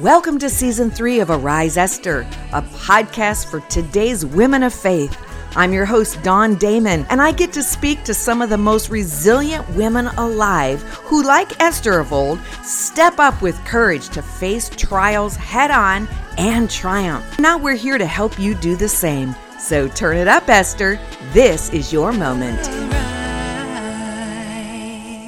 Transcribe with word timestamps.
Welcome 0.00 0.38
to 0.38 0.48
season 0.48 0.90
three 0.90 1.20
of 1.20 1.28
Arise 1.28 1.76
Esther, 1.76 2.20
a 2.54 2.62
podcast 2.62 3.50
for 3.50 3.60
today's 3.68 4.24
women 4.24 4.62
of 4.62 4.72
faith. 4.72 5.14
I'm 5.54 5.74
your 5.74 5.84
host, 5.84 6.22
Dawn 6.22 6.54
Damon, 6.54 7.04
and 7.10 7.20
I 7.20 7.32
get 7.32 7.52
to 7.52 7.62
speak 7.62 8.02
to 8.04 8.14
some 8.14 8.40
of 8.40 8.48
the 8.48 8.56
most 8.56 8.88
resilient 8.88 9.68
women 9.76 10.06
alive 10.16 10.82
who, 11.04 11.22
like 11.22 11.60
Esther 11.60 11.98
of 11.98 12.14
old, 12.14 12.40
step 12.62 13.18
up 13.18 13.42
with 13.42 13.62
courage 13.66 14.08
to 14.10 14.22
face 14.22 14.70
trials 14.70 15.36
head 15.36 15.70
on 15.70 16.08
and 16.38 16.70
triumph. 16.70 17.38
Now 17.38 17.58
we're 17.58 17.76
here 17.76 17.98
to 17.98 18.06
help 18.06 18.38
you 18.38 18.54
do 18.54 18.76
the 18.76 18.88
same. 18.88 19.36
So 19.58 19.86
turn 19.86 20.16
it 20.16 20.28
up, 20.28 20.48
Esther. 20.48 20.98
This 21.34 21.68
is 21.74 21.92
your 21.92 22.10
moment. 22.14 22.66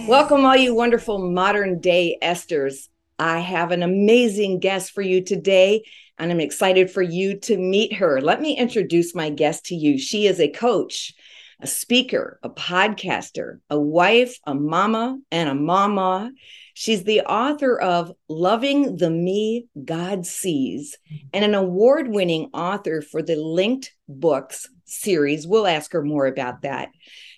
Welcome, 0.08 0.46
all 0.46 0.56
you 0.56 0.74
wonderful 0.74 1.30
modern 1.30 1.78
day 1.78 2.16
Esthers. 2.22 2.88
I 3.22 3.38
have 3.38 3.70
an 3.70 3.84
amazing 3.84 4.58
guest 4.58 4.90
for 4.90 5.00
you 5.00 5.22
today, 5.22 5.84
and 6.18 6.32
I'm 6.32 6.40
excited 6.40 6.90
for 6.90 7.02
you 7.02 7.38
to 7.42 7.56
meet 7.56 7.92
her. 7.92 8.20
Let 8.20 8.40
me 8.40 8.56
introduce 8.56 9.14
my 9.14 9.30
guest 9.30 9.66
to 9.66 9.76
you. 9.76 9.96
She 9.96 10.26
is 10.26 10.40
a 10.40 10.48
coach, 10.48 11.14
a 11.60 11.68
speaker, 11.68 12.40
a 12.42 12.50
podcaster, 12.50 13.60
a 13.70 13.78
wife, 13.78 14.36
a 14.44 14.56
mama, 14.56 15.20
and 15.30 15.48
a 15.48 15.54
mama. 15.54 16.32
She's 16.74 17.04
the 17.04 17.20
author 17.20 17.80
of 17.80 18.10
Loving 18.28 18.96
the 18.96 19.10
Me 19.10 19.68
God 19.84 20.26
Sees 20.26 20.98
and 21.32 21.44
an 21.44 21.54
award 21.54 22.08
winning 22.08 22.50
author 22.52 23.02
for 23.02 23.22
the 23.22 23.36
Linked 23.36 23.92
Books 24.08 24.68
series. 24.84 25.46
We'll 25.46 25.68
ask 25.68 25.92
her 25.92 26.02
more 26.02 26.26
about 26.26 26.62
that. 26.62 26.88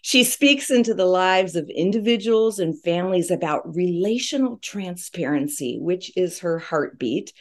She 0.07 0.23
speaks 0.23 0.71
into 0.71 0.93
the 0.93 1.07
lives 1.07 1.57
of 1.57 1.71
individuals 1.71 2.59
and 2.59 2.79
families 2.79 3.31
about 3.31 3.75
relational 3.75 4.59
transparency, 4.59 5.79
which 5.81 6.13
is 6.15 6.41
her 6.41 6.59
heartbeat. 6.59 7.33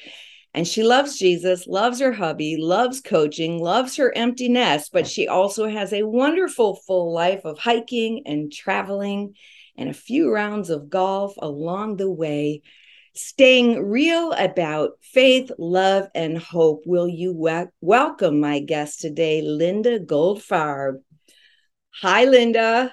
And 0.53 0.65
she 0.65 0.81
loves 0.81 1.19
Jesus, 1.19 1.67
loves 1.67 1.99
her 1.99 2.13
hubby, 2.13 2.55
loves 2.55 3.01
coaching, 3.01 3.61
loves 3.61 3.97
her 3.97 4.15
empty 4.15 4.47
nest, 4.47 4.91
but 4.93 5.07
she 5.07 5.27
also 5.27 5.67
has 5.67 5.91
a 5.91 6.03
wonderful 6.07 6.77
full 6.87 7.11
life 7.11 7.43
of 7.43 7.59
hiking 7.59 8.21
and 8.25 8.49
traveling 8.49 9.35
and 9.77 9.89
a 9.89 9.93
few 9.93 10.31
rounds 10.31 10.69
of 10.69 10.89
golf 10.89 11.33
along 11.39 11.97
the 11.97 12.09
way. 12.09 12.61
Staying 13.13 13.83
real 13.83 14.31
about 14.31 14.91
faith, 15.01 15.51
love, 15.59 16.07
and 16.15 16.37
hope. 16.37 16.83
Will 16.85 17.09
you 17.09 17.33
we- 17.33 17.65
welcome 17.81 18.39
my 18.39 18.59
guest 18.59 19.01
today, 19.01 19.41
Linda 19.41 19.99
Goldfarb? 19.99 21.01
Hi, 22.01 22.25
Linda. 22.25 22.91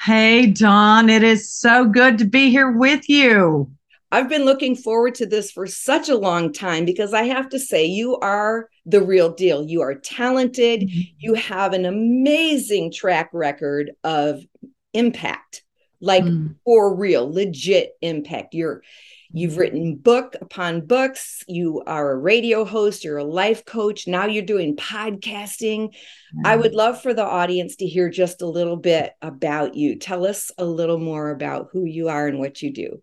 Hey, 0.00 0.46
Dawn. 0.46 1.08
It 1.08 1.22
is 1.22 1.50
so 1.50 1.86
good 1.86 2.18
to 2.18 2.26
be 2.26 2.50
here 2.50 2.70
with 2.70 3.08
you. 3.08 3.70
I've 4.12 4.28
been 4.28 4.44
looking 4.44 4.76
forward 4.76 5.14
to 5.16 5.26
this 5.26 5.50
for 5.50 5.66
such 5.66 6.10
a 6.10 6.18
long 6.18 6.52
time 6.52 6.84
because 6.84 7.14
I 7.14 7.22
have 7.22 7.48
to 7.48 7.58
say, 7.58 7.86
you 7.86 8.16
are 8.18 8.68
the 8.84 9.00
real 9.00 9.32
deal. 9.32 9.66
You 9.66 9.80
are 9.80 9.94
talented. 9.94 10.82
Mm-hmm. 10.82 11.00
You 11.18 11.34
have 11.34 11.72
an 11.72 11.86
amazing 11.86 12.92
track 12.92 13.30
record 13.32 13.92
of 14.04 14.44
impact, 14.92 15.64
like 16.00 16.24
mm. 16.24 16.54
for 16.64 16.94
real, 16.94 17.32
legit 17.32 17.92
impact. 18.02 18.52
You're 18.52 18.82
You've 19.36 19.58
written 19.58 19.96
book 19.96 20.36
upon 20.40 20.86
books. 20.86 21.42
You 21.48 21.82
are 21.88 22.12
a 22.12 22.16
radio 22.16 22.64
host. 22.64 23.02
You're 23.02 23.18
a 23.18 23.24
life 23.24 23.64
coach. 23.64 24.06
Now 24.06 24.26
you're 24.26 24.44
doing 24.44 24.76
podcasting. 24.76 25.88
Mm-hmm. 25.88 26.46
I 26.46 26.54
would 26.54 26.72
love 26.72 27.02
for 27.02 27.12
the 27.12 27.24
audience 27.24 27.74
to 27.76 27.86
hear 27.86 28.08
just 28.08 28.42
a 28.42 28.46
little 28.46 28.76
bit 28.76 29.12
about 29.20 29.74
you. 29.74 29.98
Tell 29.98 30.24
us 30.24 30.52
a 30.56 30.64
little 30.64 31.00
more 31.00 31.30
about 31.30 31.70
who 31.72 31.84
you 31.84 32.08
are 32.10 32.28
and 32.28 32.38
what 32.38 32.62
you 32.62 32.72
do. 32.72 33.02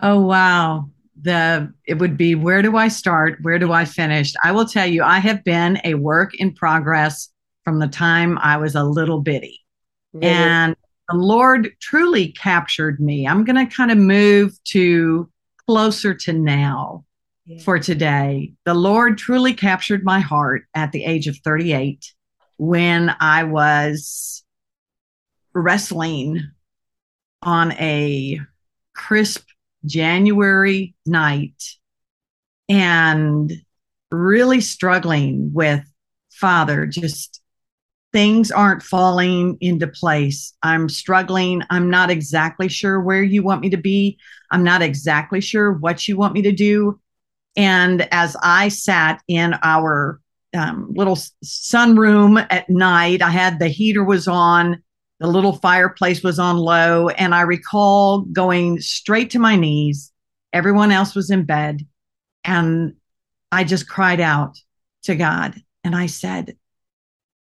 Oh, 0.00 0.20
wow. 0.20 0.90
The 1.22 1.72
it 1.86 1.94
would 1.94 2.18
be 2.18 2.34
where 2.34 2.60
do 2.60 2.76
I 2.76 2.88
start? 2.88 3.38
Where 3.40 3.58
do 3.58 3.72
I 3.72 3.86
finish? 3.86 4.34
I 4.44 4.52
will 4.52 4.66
tell 4.66 4.86
you, 4.86 5.02
I 5.02 5.18
have 5.18 5.44
been 5.44 5.80
a 5.84 5.94
work 5.94 6.34
in 6.34 6.52
progress 6.52 7.30
from 7.64 7.78
the 7.78 7.88
time 7.88 8.36
I 8.38 8.58
was 8.58 8.74
a 8.74 8.84
little 8.84 9.22
bitty. 9.22 9.60
Really? 10.12 10.26
And 10.26 10.76
the 11.08 11.16
Lord 11.16 11.70
truly 11.80 12.32
captured 12.32 13.00
me. 13.00 13.26
I'm 13.26 13.44
going 13.44 13.56
to 13.56 13.74
kind 13.74 13.90
of 13.90 13.98
move 13.98 14.56
to 14.64 15.28
closer 15.66 16.14
to 16.14 16.32
now 16.32 17.04
yeah. 17.44 17.58
for 17.62 17.78
today. 17.78 18.54
The 18.64 18.74
Lord 18.74 19.18
truly 19.18 19.54
captured 19.54 20.04
my 20.04 20.20
heart 20.20 20.64
at 20.74 20.92
the 20.92 21.04
age 21.04 21.26
of 21.26 21.36
38 21.38 22.12
when 22.56 23.14
I 23.20 23.44
was 23.44 24.44
wrestling 25.54 26.40
on 27.42 27.72
a 27.72 28.40
crisp 28.94 29.44
January 29.84 30.94
night 31.04 31.62
and 32.68 33.52
really 34.10 34.60
struggling 34.60 35.52
with 35.52 35.84
Father, 36.30 36.86
just 36.86 37.41
things 38.12 38.50
aren't 38.50 38.82
falling 38.82 39.56
into 39.60 39.86
place. 39.86 40.52
I'm 40.62 40.88
struggling. 40.88 41.62
I'm 41.70 41.90
not 41.90 42.10
exactly 42.10 42.68
sure 42.68 43.00
where 43.00 43.22
you 43.22 43.42
want 43.42 43.62
me 43.62 43.70
to 43.70 43.76
be. 43.76 44.18
I'm 44.50 44.62
not 44.62 44.82
exactly 44.82 45.40
sure 45.40 45.72
what 45.72 46.06
you 46.06 46.16
want 46.16 46.34
me 46.34 46.42
to 46.42 46.52
do. 46.52 47.00
And 47.56 48.08
as 48.12 48.36
I 48.42 48.68
sat 48.68 49.22
in 49.28 49.54
our 49.62 50.20
um, 50.54 50.92
little 50.94 51.16
sunroom 51.44 52.46
at 52.50 52.68
night, 52.68 53.22
I 53.22 53.30
had 53.30 53.58
the 53.58 53.68
heater 53.68 54.04
was 54.04 54.28
on, 54.28 54.82
the 55.20 55.26
little 55.26 55.54
fireplace 55.54 56.22
was 56.22 56.38
on 56.38 56.56
low, 56.56 57.08
and 57.08 57.34
I 57.34 57.42
recall 57.42 58.22
going 58.22 58.80
straight 58.80 59.30
to 59.30 59.38
my 59.38 59.56
knees. 59.56 60.12
Everyone 60.52 60.92
else 60.92 61.14
was 61.14 61.30
in 61.30 61.44
bed, 61.44 61.86
and 62.44 62.94
I 63.50 63.64
just 63.64 63.88
cried 63.88 64.20
out 64.20 64.58
to 65.04 65.14
God, 65.14 65.54
and 65.84 65.96
I 65.96 66.06
said, 66.06 66.56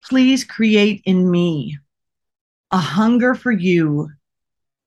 Please 0.04 0.44
create 0.44 1.02
in 1.06 1.30
me 1.30 1.78
a 2.72 2.78
hunger 2.78 3.36
for 3.36 3.52
you 3.52 4.10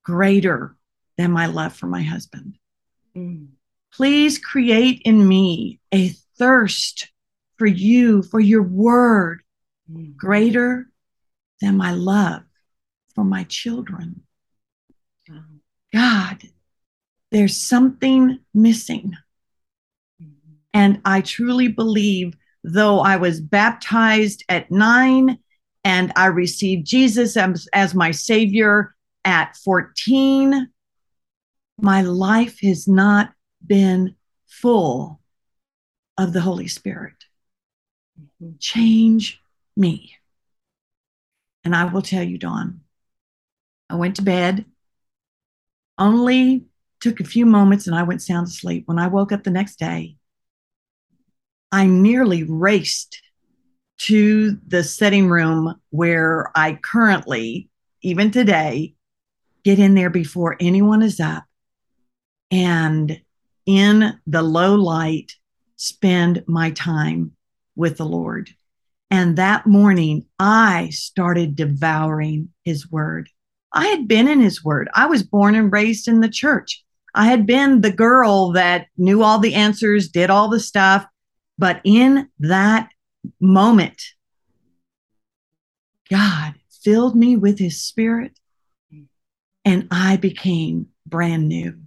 greater 0.04 0.76
than 1.16 1.30
my 1.30 1.46
love 1.46 1.74
for 1.74 1.86
my 1.86 2.02
husband. 2.02 2.58
Mm. 3.16 3.48
Please 3.92 4.38
create 4.38 5.02
in 5.04 5.26
me 5.26 5.80
a 5.92 6.08
thirst 6.38 7.08
for 7.56 7.66
you, 7.66 8.22
for 8.22 8.40
your 8.40 8.62
word, 8.62 9.42
mm. 9.90 10.16
greater 10.16 10.88
than 11.60 11.76
my 11.76 11.92
love 11.92 12.42
for 13.14 13.24
my 13.24 13.44
children. 13.44 14.22
God, 15.92 16.42
there's 17.30 17.56
something 17.56 18.38
missing. 18.54 19.16
And 20.74 21.02
I 21.04 21.20
truly 21.20 21.68
believe 21.68 22.34
though 22.64 23.00
I 23.00 23.16
was 23.16 23.40
baptized 23.40 24.44
at 24.48 24.70
nine 24.70 25.38
and 25.84 26.12
I 26.14 26.26
received 26.26 26.86
Jesus 26.86 27.36
as, 27.36 27.68
as 27.72 27.94
my 27.94 28.12
Savior 28.12 28.94
at 29.24 29.56
14, 29.56 30.68
my 31.80 32.02
life 32.02 32.60
has 32.60 32.86
not 32.86 33.32
been 33.66 34.14
full 34.46 35.20
of 36.18 36.32
the 36.32 36.40
Holy 36.40 36.68
Spirit. 36.68 37.14
Mm-hmm. 38.20 38.52
Change 38.60 39.40
me. 39.76 40.16
And 41.64 41.74
I 41.74 41.84
will 41.84 42.02
tell 42.02 42.22
you, 42.22 42.38
Dawn, 42.38 42.80
I 43.88 43.96
went 43.96 44.16
to 44.16 44.22
bed, 44.22 44.64
only 45.98 46.66
took 47.00 47.20
a 47.20 47.24
few 47.24 47.46
moments, 47.46 47.86
and 47.86 47.96
I 47.96 48.02
went 48.02 48.22
sound 48.22 48.48
asleep. 48.48 48.84
When 48.86 48.98
I 48.98 49.08
woke 49.08 49.32
up 49.32 49.44
the 49.44 49.50
next 49.50 49.78
day, 49.78 50.16
I 51.72 51.86
nearly 51.86 52.44
raced 52.44 53.22
to 54.02 54.58
the 54.66 54.84
setting 54.84 55.28
room 55.28 55.74
where 55.90 56.50
I 56.54 56.74
currently, 56.74 57.70
even 58.02 58.30
today, 58.30 58.94
get 59.64 59.78
in 59.78 59.94
there 59.94 60.10
before 60.10 60.56
anyone 60.60 61.02
is 61.02 61.18
up 61.18 61.44
and 62.50 63.20
in 63.64 64.20
the 64.26 64.42
low 64.42 64.74
light, 64.74 65.32
spend 65.76 66.44
my 66.46 66.70
time 66.72 67.32
with 67.74 67.96
the 67.96 68.04
Lord. 68.04 68.50
And 69.10 69.36
that 69.36 69.66
morning, 69.66 70.26
I 70.38 70.90
started 70.90 71.56
devouring 71.56 72.50
his 72.64 72.90
word. 72.90 73.30
I 73.72 73.86
had 73.86 74.06
been 74.06 74.28
in 74.28 74.40
his 74.40 74.62
word. 74.62 74.90
I 74.94 75.06
was 75.06 75.22
born 75.22 75.54
and 75.54 75.72
raised 75.72 76.08
in 76.08 76.20
the 76.20 76.28
church. 76.28 76.84
I 77.14 77.26
had 77.26 77.46
been 77.46 77.80
the 77.80 77.92
girl 77.92 78.52
that 78.52 78.86
knew 78.96 79.22
all 79.22 79.38
the 79.38 79.54
answers, 79.54 80.08
did 80.08 80.28
all 80.28 80.48
the 80.48 80.60
stuff, 80.60 81.06
but 81.58 81.80
in 81.84 82.28
that 82.40 82.90
moment, 83.40 84.02
God 86.10 86.54
filled 86.82 87.16
me 87.16 87.36
with 87.36 87.58
his 87.58 87.80
spirit 87.80 88.38
and 89.64 89.88
I 89.90 90.16
became 90.16 90.88
brand 91.06 91.48
new. 91.48 91.78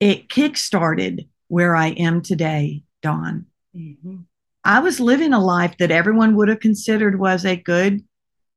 It 0.00 0.28
kickstarted 0.28 1.28
where 1.48 1.74
I 1.74 1.88
am 1.88 2.22
today, 2.22 2.84
Dawn. 3.02 3.46
Mm-hmm. 3.74 4.16
I 4.64 4.80
was 4.80 5.00
living 5.00 5.32
a 5.32 5.40
life 5.40 5.76
that 5.78 5.90
everyone 5.90 6.36
would 6.36 6.48
have 6.48 6.60
considered 6.60 7.18
was 7.18 7.44
a 7.44 7.56
good 7.56 8.04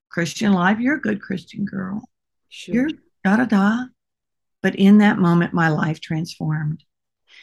Christian 0.09 0.53
life. 0.53 0.79
You're 0.79 0.95
a 0.95 1.01
good 1.01 1.21
Christian 1.21 1.65
girl. 1.65 2.03
Sure. 2.49 2.75
You're 2.75 2.89
da 3.23 3.37
da 3.37 3.45
da. 3.45 3.83
But 4.61 4.75
in 4.75 4.97
that 4.99 5.19
moment, 5.19 5.53
my 5.53 5.69
life 5.69 6.01
transformed. 6.01 6.83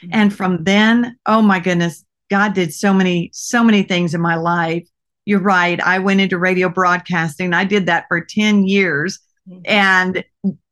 Mm-hmm. 0.02 0.10
And 0.12 0.34
from 0.34 0.64
then, 0.64 1.18
oh 1.26 1.42
my 1.42 1.60
goodness, 1.60 2.04
God 2.30 2.54
did 2.54 2.74
so 2.74 2.92
many, 2.92 3.30
so 3.32 3.62
many 3.62 3.82
things 3.82 4.14
in 4.14 4.20
my 4.20 4.36
life. 4.36 4.88
You're 5.24 5.40
right. 5.40 5.80
I 5.80 5.98
went 5.98 6.20
into 6.20 6.38
radio 6.38 6.68
broadcasting. 6.68 7.52
I 7.52 7.64
did 7.64 7.86
that 7.86 8.06
for 8.08 8.20
10 8.20 8.66
years. 8.66 9.18
Mm-hmm. 9.48 9.60
And 9.64 10.24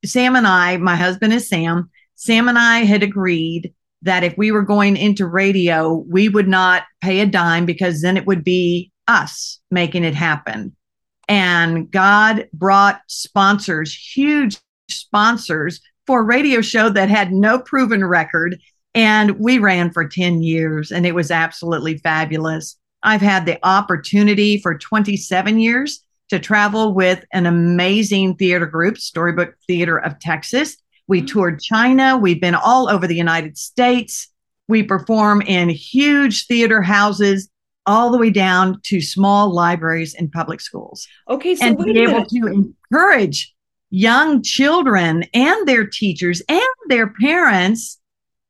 Sam 0.05 0.37
and 0.37 0.47
I, 0.47 0.77
my 0.77 0.97
husband 0.97 1.33
is 1.33 1.49
Sam, 1.49 1.91
Sam 2.15 2.49
and 2.49 2.59
I 2.59 2.81
had 2.81 3.03
agreed 3.03 3.75
that 4.03 4.23
if 4.25 4.37
we 4.37 4.53
were 4.53 4.62
going 4.62 4.97
into 4.97 5.27
radio, 5.27 6.05
we 6.09 6.29
would 6.29 6.49
not 6.49 6.85
pay 7.01 7.21
a 7.21 7.27
dime 7.27 7.67
because 7.67 8.03
then 8.03 8.17
it 8.17 8.27
would 8.27 8.45
be 8.45 8.93
us 9.09 9.61
making 9.71 10.05
it 10.05 10.15
happen. 10.15 10.77
And 11.29 11.91
God 11.91 12.49
brought 12.53 13.00
sponsors, 13.09 13.95
huge 13.95 14.59
sponsors 14.91 15.81
for 16.07 16.21
a 16.21 16.25
radio 16.25 16.61
show 16.61 16.91
that 16.91 17.09
had 17.09 17.33
no 17.33 17.59
proven 17.59 18.05
record. 18.05 18.59
And 18.94 19.38
we 19.38 19.58
ran 19.58 19.91
for 19.91 20.06
10 20.06 20.43
years 20.43 20.93
and 20.93 21.05
it 21.05 21.14
was 21.14 21.31
absolutely 21.31 21.99
fabulous. 21.99 22.76
I've 23.02 23.20
had 23.20 23.44
the 23.44 23.58
opportunity 23.67 24.58
for 24.58 24.79
27 24.79 25.58
years 25.58 26.02
to 26.31 26.38
travel 26.38 26.94
with 26.94 27.25
an 27.32 27.46
amazing 27.46 28.37
theater 28.37 28.67
group, 28.67 28.99
Storybook 28.99 29.55
Theater 29.67 29.99
of 29.99 30.19
Texas. 30.20 30.76
We 31.06 31.19
mm-hmm. 31.19 31.26
toured 31.26 31.61
China. 31.61 32.17
We've 32.17 32.41
been 32.41 32.55
all 32.55 32.88
over 32.88 33.06
the 33.06 33.17
United 33.17 33.58
States. 33.58 34.31
We 34.69 34.82
perform 34.82 35.43
in 35.43 35.69
huge 35.69 36.47
theater 36.47 36.81
houses 36.81 37.50
all 37.87 38.11
the 38.11 38.19
way 38.19 38.31
down 38.31 38.81
to 38.85 39.00
small 39.02 39.52
libraries 39.52 40.14
and 40.14 40.32
public 40.32 40.61
schools. 40.61 41.06
Okay, 41.29 41.55
so 41.55 41.67
and 41.67 41.79
be 41.79 42.00
able 42.00 42.25
to 42.25 42.47
encourage 42.47 43.55
young 43.90 44.43
children 44.43 45.25
and 45.35 45.69
their 45.69 45.87
teachers 45.87 46.40
and 46.49 46.62
their 46.88 47.08
parents 47.08 48.00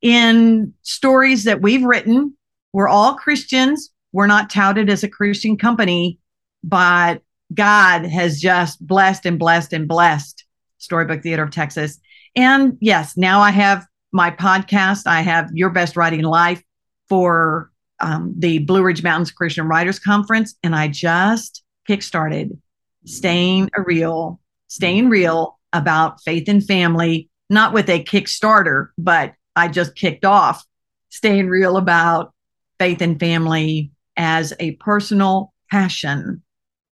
in 0.05 0.75
stories 0.83 1.45
that 1.45 1.63
we've 1.63 1.83
written. 1.83 2.37
We're 2.75 2.89
all 2.89 3.15
Christians. 3.15 3.91
We're 4.13 4.27
not 4.27 4.51
touted 4.51 4.91
as 4.91 5.03
a 5.03 5.09
Christian 5.09 5.57
company, 5.57 6.19
but 6.63 7.23
God 7.55 8.05
has 8.05 8.39
just 8.39 8.87
blessed 8.87 9.25
and 9.25 9.39
blessed 9.39 9.73
and 9.73 9.89
blessed 9.89 10.45
Storybook 10.77 11.23
Theater 11.23 11.43
of 11.43 11.51
Texas. 11.51 11.99
And 12.37 12.77
yes, 12.81 13.17
now 13.17 13.41
I 13.41 13.51
have 13.51 13.87
my 14.13 14.31
podcast. 14.31 15.07
I 15.07 15.23
have 15.23 15.49
Your 15.55 15.71
Best 15.71 15.97
Writing 15.97 16.23
Life 16.23 16.63
for 17.09 17.71
um, 18.01 18.35
the 18.37 18.59
Blue 18.59 18.83
Ridge 18.83 19.03
Mountains 19.03 19.31
Christian 19.31 19.67
Writers 19.67 19.99
Conference, 19.99 20.55
and 20.63 20.77
I 20.77 20.89
just 20.89 21.63
kickstarted 21.89 22.59
staying 23.07 23.71
a 23.75 23.81
real, 23.81 24.39
staying 24.69 25.09
real 25.09 25.59
about 25.73 26.23
faith 26.23 26.47
and 26.49 26.65
family, 26.65 27.31
not 27.49 27.73
with 27.73 27.89
a 27.89 28.05
Kickstarter, 28.05 28.89
but 28.99 29.33
I 29.57 29.69
just 29.69 29.95
kicked 29.95 30.25
off 30.25 30.65
staying 31.09 31.49
real 31.49 31.77
about 31.77 32.35
faith 32.79 33.01
and 33.01 33.19
family 33.19 33.93
as 34.17 34.53
a 34.59 34.73
personal 34.73 35.53
passion 35.71 36.43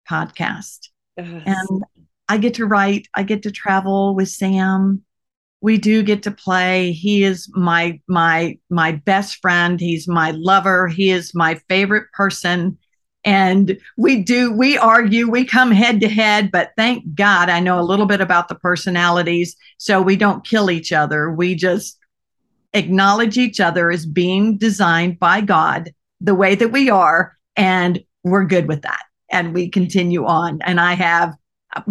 podcast. 0.10 0.90
Uh, 1.18 1.42
and 1.46 1.84
I 2.28 2.38
get 2.38 2.56
to 2.56 2.66
write, 2.66 3.07
I 3.13 3.24
get 3.24 3.44
to 3.44 3.52
travel 3.52 4.16
with 4.16 4.30
Sam. 4.30 5.04
We 5.62 5.78
do 5.78 6.04
get 6.04 6.24
to 6.24 6.31
play. 6.31 6.92
He 6.92 7.24
is 7.24 7.50
my 7.54 8.00
my 8.07 8.58
my 8.69 8.92
best 8.92 9.38
friend. 9.42 9.80
He's 9.80 10.08
my 10.08 10.31
lover. 10.31 10.88
He 10.88 11.10
is 11.10 11.34
my 11.34 11.56
favorite 11.68 12.12
person. 12.13 12.78
And 13.24 13.80
we 13.98 14.22
do 14.22 14.51
we 14.51 14.78
argue 14.78 15.30
we 15.30 15.46
come 15.46 15.72
head 15.72 16.00
to 16.01 16.08
head 16.08 16.51
but 16.51 16.74
thank 16.78 17.16
god 17.16 17.50
i 17.50 17.60
know 17.60 17.80
a 17.80 17.81
little 17.81 18.06
bit 18.06 18.22
about 18.22 18.50
the 18.50 18.54
personalities 18.54 19.56
so 19.80 20.00
we 20.00 20.16
don't 20.16 20.46
kill 20.46 20.69
each 20.69 20.94
other. 20.94 21.31
We 21.31 21.56
just 21.56 21.98
acknowledge 22.75 23.38
each 23.38 23.60
other 23.60 23.89
as 23.89 24.06
being 24.06 24.57
designed 24.57 25.19
by 25.19 25.42
god 25.42 25.92
the 26.22 26.36
way 26.36 26.56
that 26.56 26.69
we 26.69 26.89
are 26.89 27.36
and 27.56 28.04
we're 28.25 28.44
good 28.44 28.68
with 28.68 28.81
that. 28.81 29.04
And 29.31 29.54
we 29.54 29.69
continue 29.69 30.25
on. 30.25 30.60
And 30.63 30.80
i 30.80 30.94
have 30.94 31.36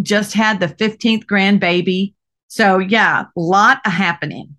just 0.01 0.33
had 0.33 0.59
the 0.59 0.67
15th 0.67 1.25
grandbaby. 1.25 2.13
So 2.47 2.79
yeah, 2.79 3.21
a 3.23 3.39
lot 3.39 3.81
of 3.85 3.91
happening 3.91 4.55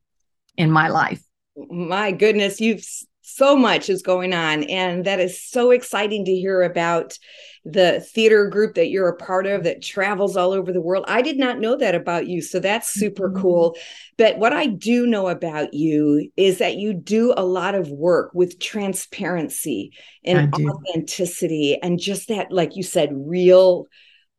in 0.57 0.71
my 0.71 0.89
life. 0.89 1.23
My 1.69 2.13
goodness, 2.13 2.61
you've 2.61 2.85
so 3.23 3.57
much 3.57 3.91
is 3.91 4.03
going 4.03 4.33
on 4.33 4.65
and 4.65 5.05
that 5.05 5.21
is 5.21 5.43
so 5.43 5.71
exciting 5.71 6.25
to 6.25 6.33
hear 6.33 6.63
about 6.63 7.19
the 7.69 8.01
theater 8.01 8.49
group 8.49 8.75
that 8.75 8.91
you're 8.91 9.09
a 9.09 9.17
part 9.17 9.47
of 9.47 9.65
that 9.65 9.83
travels 9.83 10.37
all 10.37 10.53
over 10.53 10.73
the 10.73 10.81
world. 10.81 11.05
I 11.09 11.21
did 11.21 11.37
not 11.37 11.59
know 11.59 11.77
that 11.77 11.97
about 11.97 12.29
you, 12.29 12.41
so 12.41 12.61
that's 12.61 12.93
super 12.93 13.29
mm-hmm. 13.29 13.41
cool. 13.41 13.77
But 14.17 14.39
what 14.39 14.53
I 14.53 14.67
do 14.67 15.07
know 15.07 15.27
about 15.27 15.75
you 15.75 16.31
is 16.37 16.59
that 16.59 16.77
you 16.77 16.95
do 16.95 17.35
a 17.37 17.45
lot 17.45 17.75
of 17.75 17.91
work 17.91 18.31
with 18.35 18.61
transparency 18.61 19.93
and 20.25 20.55
authenticity 20.55 21.79
and 21.83 21.99
just 21.99 22.29
that 22.29 22.53
like 22.53 22.77
you 22.77 22.83
said 22.85 23.11
real 23.13 23.87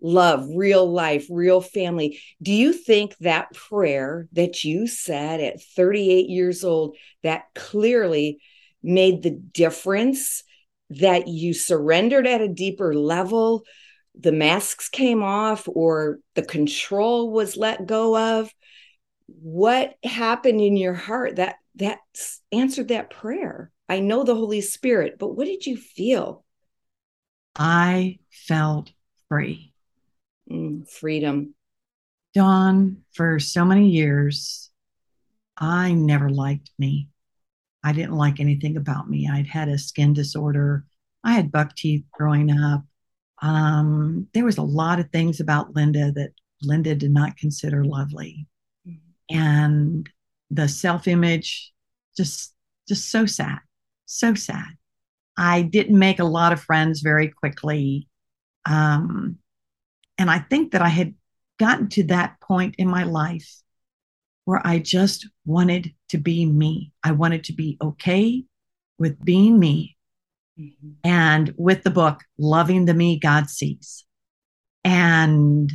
love, 0.02 0.48
real 0.56 0.90
life, 0.90 1.26
real 1.30 1.60
family. 1.60 2.20
Do 2.42 2.54
you 2.54 2.72
think 2.72 3.18
that 3.18 3.54
prayer 3.54 4.28
that 4.34 4.64
you 4.64 4.88
said 4.88 5.42
at 5.42 5.62
38 5.62 6.30
years 6.30 6.64
old 6.64 6.96
that 7.24 7.46
clearly 7.56 8.40
made 8.84 9.24
the 9.24 9.32
difference 9.32 10.44
that 10.90 11.28
you 11.28 11.54
surrendered 11.54 12.28
at 12.28 12.42
a 12.42 12.48
deeper 12.48 12.94
level? 12.94 13.64
The 14.20 14.32
masks 14.32 14.90
came 14.90 15.22
off 15.22 15.68
or 15.68 16.20
the 16.36 16.42
control 16.42 17.32
was 17.32 17.58
let 17.58 17.86
go 17.86 18.40
of. 18.40 18.52
What 19.28 19.96
happened 20.04 20.62
in 20.62 20.78
your 20.78 20.94
heart 20.94 21.36
that 21.36 21.58
that 21.76 22.00
answered 22.52 22.88
that 22.88 23.10
prayer? 23.10 23.72
I 23.90 24.00
know 24.00 24.24
the 24.24 24.36
Holy 24.36 24.62
Spirit, 24.62 25.18
but 25.20 25.36
what 25.36 25.46
did 25.46 25.66
you 25.66 25.78
feel? 25.78 26.44
I 27.56 28.20
felt 28.30 28.92
free. 29.30 29.74
Mm, 30.52 30.90
freedom. 30.90 31.54
Dawn, 32.34 33.04
for 33.14 33.40
so 33.40 33.66
many 33.66 33.90
years, 33.90 34.70
I 35.58 35.94
never 35.94 36.30
liked 36.30 36.70
me. 36.78 37.10
I 37.84 37.94
didn't 37.94 38.16
like 38.16 38.40
anything 38.40 38.78
about 38.78 39.10
me. 39.10 39.30
I'd 39.32 39.48
had 39.48 39.70
a 39.70 39.78
skin 39.78 40.14
disorder. 40.14 40.86
I 41.24 41.34
had 41.34 41.52
buck 41.52 41.76
teeth 41.76 42.04
growing 42.12 42.52
up. 42.52 42.84
Um, 43.42 44.28
there 44.34 44.46
was 44.46 44.58
a 44.58 44.64
lot 44.64 45.00
of 45.00 45.10
things 45.12 45.40
about 45.40 45.76
Linda 45.76 46.12
that 46.14 46.32
Linda 46.62 46.96
did 46.96 47.12
not 47.12 47.38
consider 47.38 47.86
lovely. 47.86 48.48
And 49.30 50.10
the 50.50 50.68
self-image 50.68 51.74
just 52.16 52.54
just 52.88 53.10
so 53.10 53.26
sad. 53.26 53.60
So 54.06 54.34
sad. 54.34 54.78
I 55.38 55.62
didn't 55.62 56.00
make 56.00 56.20
a 56.20 56.24
lot 56.24 56.54
of 56.54 56.62
friends 56.62 57.02
very 57.02 57.28
quickly. 57.28 58.08
Um, 58.66 59.38
and 60.18 60.32
I 60.32 60.40
think 60.40 60.72
that 60.72 60.82
I 60.82 60.88
had 60.88 61.14
gotten 61.60 61.90
to 61.90 62.04
that 62.06 62.40
point 62.42 62.76
in 62.78 62.88
my 62.88 63.04
life 63.04 63.62
where 64.48 64.66
I 64.66 64.80
just 64.80 65.28
wanted 65.46 65.94
to 66.08 66.18
be 66.18 66.46
me. 66.46 66.94
I 67.04 67.12
wanted 67.12 67.44
to 67.44 67.54
be 67.54 67.78
okay 67.82 68.46
with 68.98 69.22
being 69.22 69.60
me. 69.60 69.98
Mm-hmm. 70.58 70.92
And 71.04 71.54
with 71.58 71.84
the 71.84 71.90
book, 71.90 72.24
Loving 72.38 72.86
the 72.86 72.94
Me 72.94 73.20
God 73.20 73.50
Sees. 73.50 74.06
And 74.86 75.70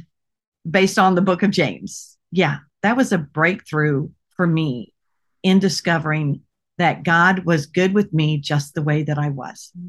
based 0.69 0.99
on 0.99 1.15
the 1.15 1.21
book 1.21 1.43
of 1.43 1.51
James. 1.51 2.17
Yeah, 2.31 2.61
that 2.81 2.97
was 2.97 3.13
a 3.13 3.19
breakthrough 3.19 4.09
for 4.37 4.47
me 4.47 4.95
in 5.43 5.59
discovering 5.59 6.41
that 6.79 7.03
God 7.03 7.45
was 7.45 7.67
good 7.67 7.93
with 7.93 8.15
me 8.15 8.39
just 8.39 8.73
the 8.73 8.81
way 8.81 9.03
that 9.03 9.19
I 9.19 9.29
was. 9.29 9.71
Mm-hmm. 9.79 9.89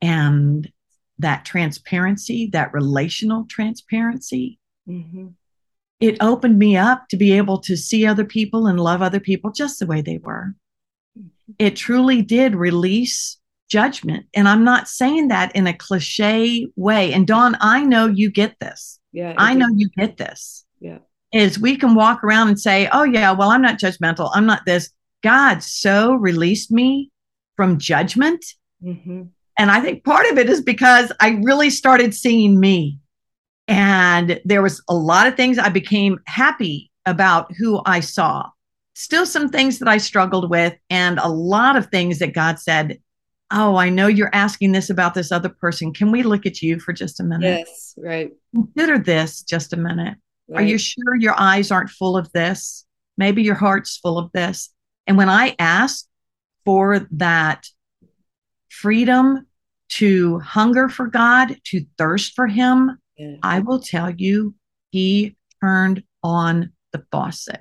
And 0.00 0.72
that 1.18 1.44
transparency, 1.44 2.46
that 2.54 2.72
relational 2.72 3.44
transparency, 3.50 4.58
mm-hmm. 4.88 5.26
It 6.00 6.16
opened 6.20 6.58
me 6.58 6.76
up 6.76 7.08
to 7.08 7.16
be 7.16 7.32
able 7.32 7.58
to 7.58 7.76
see 7.76 8.06
other 8.06 8.24
people 8.24 8.66
and 8.66 8.78
love 8.80 9.02
other 9.02 9.20
people 9.20 9.50
just 9.50 9.78
the 9.78 9.86
way 9.86 10.00
they 10.00 10.18
were. 10.18 10.54
It 11.58 11.76
truly 11.76 12.22
did 12.22 12.54
release 12.54 13.38
judgment. 13.68 14.26
And 14.34 14.48
I'm 14.48 14.64
not 14.64 14.88
saying 14.88 15.28
that 15.28 15.54
in 15.54 15.66
a 15.66 15.74
cliche 15.74 16.68
way. 16.76 17.12
And 17.12 17.26
Dawn, 17.26 17.56
I 17.60 17.84
know 17.84 18.06
you 18.06 18.30
get 18.30 18.58
this. 18.60 19.00
Yeah. 19.12 19.34
I 19.36 19.54
know 19.54 19.68
you 19.74 19.88
get 19.96 20.16
this. 20.16 20.64
Yeah. 20.80 20.98
Is 21.32 21.58
we 21.58 21.76
can 21.76 21.94
walk 21.94 22.24
around 22.24 22.48
and 22.48 22.60
say, 22.60 22.88
oh, 22.92 23.04
yeah, 23.04 23.32
well, 23.32 23.50
I'm 23.50 23.62
not 23.62 23.78
judgmental. 23.78 24.30
I'm 24.32 24.46
not 24.46 24.64
this. 24.64 24.90
God 25.22 25.62
so 25.62 26.14
released 26.14 26.70
me 26.70 27.10
from 27.56 27.78
judgment. 27.78 28.44
Mm-hmm. 28.82 29.24
And 29.58 29.70
I 29.70 29.80
think 29.80 30.04
part 30.04 30.26
of 30.30 30.38
it 30.38 30.48
is 30.48 30.62
because 30.62 31.12
I 31.20 31.40
really 31.42 31.70
started 31.70 32.14
seeing 32.14 32.60
me. 32.60 32.98
And 33.68 34.40
there 34.44 34.62
was 34.62 34.82
a 34.88 34.94
lot 34.94 35.26
of 35.26 35.36
things 35.36 35.58
I 35.58 35.68
became 35.68 36.18
happy 36.26 36.90
about 37.04 37.52
who 37.56 37.80
I 37.84 38.00
saw. 38.00 38.48
Still 38.94 39.26
some 39.26 39.50
things 39.50 39.78
that 39.78 39.88
I 39.88 39.98
struggled 39.98 40.50
with, 40.50 40.74
and 40.90 41.18
a 41.18 41.28
lot 41.28 41.76
of 41.76 41.86
things 41.86 42.18
that 42.18 42.34
God 42.34 42.58
said, 42.58 42.98
Oh, 43.50 43.76
I 43.76 43.88
know 43.88 44.08
you're 44.08 44.34
asking 44.34 44.72
this 44.72 44.90
about 44.90 45.14
this 45.14 45.32
other 45.32 45.48
person. 45.48 45.94
Can 45.94 46.10
we 46.10 46.22
look 46.22 46.44
at 46.44 46.60
you 46.60 46.78
for 46.80 46.92
just 46.92 47.20
a 47.20 47.24
minute? 47.24 47.64
Yes, 47.66 47.94
right. 47.96 48.30
Consider 48.54 48.98
this 48.98 49.42
just 49.42 49.72
a 49.72 49.76
minute. 49.76 50.16
Right. 50.48 50.60
Are 50.60 50.66
you 50.66 50.76
sure 50.76 51.16
your 51.18 51.38
eyes 51.38 51.70
aren't 51.70 51.88
full 51.90 52.16
of 52.16 52.30
this? 52.32 52.84
Maybe 53.16 53.42
your 53.42 53.54
heart's 53.54 53.96
full 53.96 54.18
of 54.18 54.30
this. 54.32 54.70
And 55.06 55.16
when 55.16 55.30
I 55.30 55.54
asked 55.58 56.08
for 56.64 57.06
that 57.12 57.66
freedom 58.68 59.46
to 59.88 60.38
hunger 60.40 60.88
for 60.88 61.06
God, 61.06 61.56
to 61.64 61.86
thirst 61.96 62.34
for 62.34 62.46
Him, 62.46 62.98
yeah. 63.18 63.36
I 63.42 63.60
will 63.60 63.80
tell 63.80 64.10
you, 64.10 64.54
He 64.90 65.36
turned 65.60 66.04
on 66.22 66.72
the 66.92 67.04
faucet. 67.10 67.60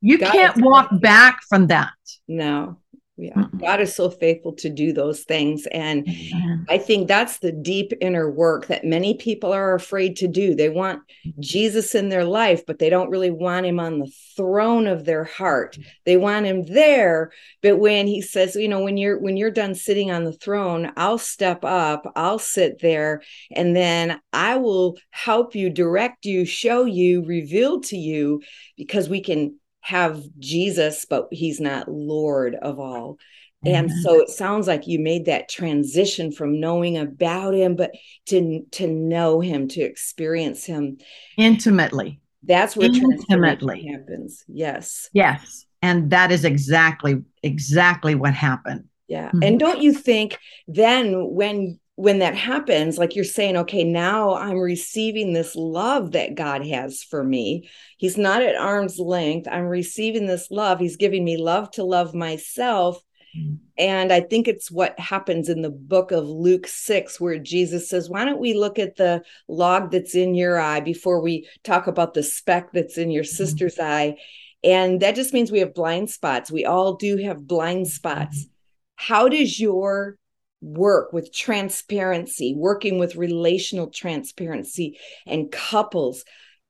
You 0.00 0.18
God 0.18 0.32
can't 0.32 0.56
walk 0.58 0.90
back 1.00 1.40
from 1.48 1.68
that. 1.68 1.94
No, 2.28 2.78
yeah 3.16 3.34
mm-hmm. 3.34 3.58
god 3.58 3.80
is 3.80 3.94
so 3.94 4.10
faithful 4.10 4.52
to 4.52 4.68
do 4.68 4.92
those 4.92 5.22
things 5.22 5.66
and 5.70 6.04
mm-hmm. 6.04 6.62
i 6.68 6.76
think 6.76 7.06
that's 7.06 7.38
the 7.38 7.52
deep 7.52 7.92
inner 8.00 8.28
work 8.28 8.66
that 8.66 8.84
many 8.84 9.14
people 9.14 9.52
are 9.52 9.74
afraid 9.74 10.16
to 10.16 10.26
do 10.26 10.54
they 10.54 10.68
want 10.68 11.00
jesus 11.38 11.94
in 11.94 12.08
their 12.08 12.24
life 12.24 12.66
but 12.66 12.80
they 12.80 12.90
don't 12.90 13.10
really 13.10 13.30
want 13.30 13.66
him 13.66 13.78
on 13.78 14.00
the 14.00 14.10
throne 14.36 14.88
of 14.88 15.04
their 15.04 15.22
heart 15.22 15.78
they 16.04 16.16
want 16.16 16.44
him 16.44 16.64
there 16.64 17.30
but 17.62 17.78
when 17.78 18.08
he 18.08 18.20
says 18.20 18.56
you 18.56 18.68
know 18.68 18.82
when 18.82 18.96
you're 18.96 19.18
when 19.18 19.36
you're 19.36 19.50
done 19.50 19.74
sitting 19.74 20.10
on 20.10 20.24
the 20.24 20.32
throne 20.32 20.90
i'll 20.96 21.18
step 21.18 21.64
up 21.64 22.10
i'll 22.16 22.38
sit 22.38 22.80
there 22.80 23.22
and 23.52 23.76
then 23.76 24.20
i 24.32 24.56
will 24.56 24.96
help 25.10 25.54
you 25.54 25.70
direct 25.70 26.24
you 26.24 26.44
show 26.44 26.84
you 26.84 27.24
reveal 27.24 27.80
to 27.80 27.96
you 27.96 28.42
because 28.76 29.08
we 29.08 29.20
can 29.20 29.56
have 29.84 30.22
Jesus, 30.38 31.04
but 31.04 31.28
he's 31.30 31.60
not 31.60 31.88
Lord 31.88 32.54
of 32.54 32.80
all. 32.80 33.18
Mm-hmm. 33.64 33.74
And 33.74 33.90
so 34.02 34.20
it 34.20 34.30
sounds 34.30 34.66
like 34.66 34.86
you 34.86 34.98
made 34.98 35.26
that 35.26 35.48
transition 35.48 36.32
from 36.32 36.58
knowing 36.58 36.96
about 36.96 37.54
him, 37.54 37.76
but 37.76 37.92
to 38.26 38.64
to 38.72 38.86
know 38.86 39.40
him, 39.40 39.68
to 39.68 39.82
experience 39.82 40.64
him 40.64 40.98
intimately. 41.36 42.20
That's 42.42 42.76
where 42.76 42.88
intimately 42.88 43.86
happens. 43.90 44.44
Yes. 44.48 45.08
Yes. 45.12 45.66
And 45.82 46.10
that 46.10 46.32
is 46.32 46.46
exactly 46.46 47.22
exactly 47.42 48.14
what 48.14 48.32
happened. 48.32 48.84
Yeah. 49.06 49.28
Mm-hmm. 49.28 49.42
And 49.42 49.60
don't 49.60 49.82
you 49.82 49.92
think 49.92 50.38
then 50.66 51.34
when 51.34 51.78
when 51.96 52.18
that 52.18 52.34
happens, 52.34 52.98
like 52.98 53.14
you're 53.14 53.24
saying, 53.24 53.56
okay, 53.56 53.84
now 53.84 54.34
I'm 54.34 54.58
receiving 54.58 55.32
this 55.32 55.54
love 55.54 56.12
that 56.12 56.34
God 56.34 56.66
has 56.66 57.04
for 57.04 57.22
me. 57.22 57.68
He's 57.98 58.18
not 58.18 58.42
at 58.42 58.56
arm's 58.56 58.98
length. 58.98 59.46
I'm 59.50 59.66
receiving 59.66 60.26
this 60.26 60.50
love. 60.50 60.80
He's 60.80 60.96
giving 60.96 61.24
me 61.24 61.36
love 61.36 61.70
to 61.72 61.84
love 61.84 62.12
myself. 62.12 63.00
Mm-hmm. 63.36 63.54
And 63.78 64.12
I 64.12 64.20
think 64.22 64.48
it's 64.48 64.72
what 64.72 64.98
happens 64.98 65.48
in 65.48 65.62
the 65.62 65.70
book 65.70 66.10
of 66.10 66.24
Luke 66.24 66.66
6, 66.66 67.20
where 67.20 67.38
Jesus 67.38 67.88
says, 67.88 68.10
Why 68.10 68.24
don't 68.24 68.40
we 68.40 68.54
look 68.54 68.80
at 68.80 68.96
the 68.96 69.22
log 69.46 69.92
that's 69.92 70.16
in 70.16 70.34
your 70.34 70.60
eye 70.60 70.80
before 70.80 71.20
we 71.20 71.48
talk 71.62 71.86
about 71.86 72.14
the 72.14 72.24
speck 72.24 72.72
that's 72.72 72.98
in 72.98 73.12
your 73.12 73.24
mm-hmm. 73.24 73.36
sister's 73.36 73.78
eye? 73.78 74.16
And 74.64 75.00
that 75.00 75.14
just 75.14 75.32
means 75.32 75.52
we 75.52 75.60
have 75.60 75.74
blind 75.74 76.10
spots. 76.10 76.50
We 76.50 76.64
all 76.64 76.94
do 76.94 77.18
have 77.18 77.46
blind 77.46 77.86
spots. 77.86 78.38
Mm-hmm. 78.40 78.50
How 78.96 79.28
does 79.28 79.60
your 79.60 80.16
work 80.64 81.12
with 81.12 81.32
transparency, 81.32 82.54
working 82.56 82.98
with 82.98 83.16
relational 83.16 83.88
transparency 83.88 84.98
and 85.26 85.52
couples. 85.52 86.24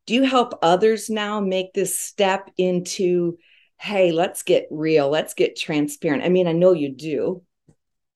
Do 0.06 0.14
you 0.14 0.24
help 0.24 0.58
others 0.62 1.08
now 1.08 1.40
make 1.40 1.72
this 1.72 1.98
step 1.98 2.50
into, 2.58 3.38
hey, 3.78 4.12
let's 4.12 4.42
get 4.42 4.66
real, 4.70 5.08
let's 5.08 5.34
get 5.34 5.56
transparent? 5.56 6.24
I 6.24 6.28
mean, 6.28 6.46
I 6.46 6.52
know 6.52 6.72
you 6.72 6.92
do. 6.92 7.42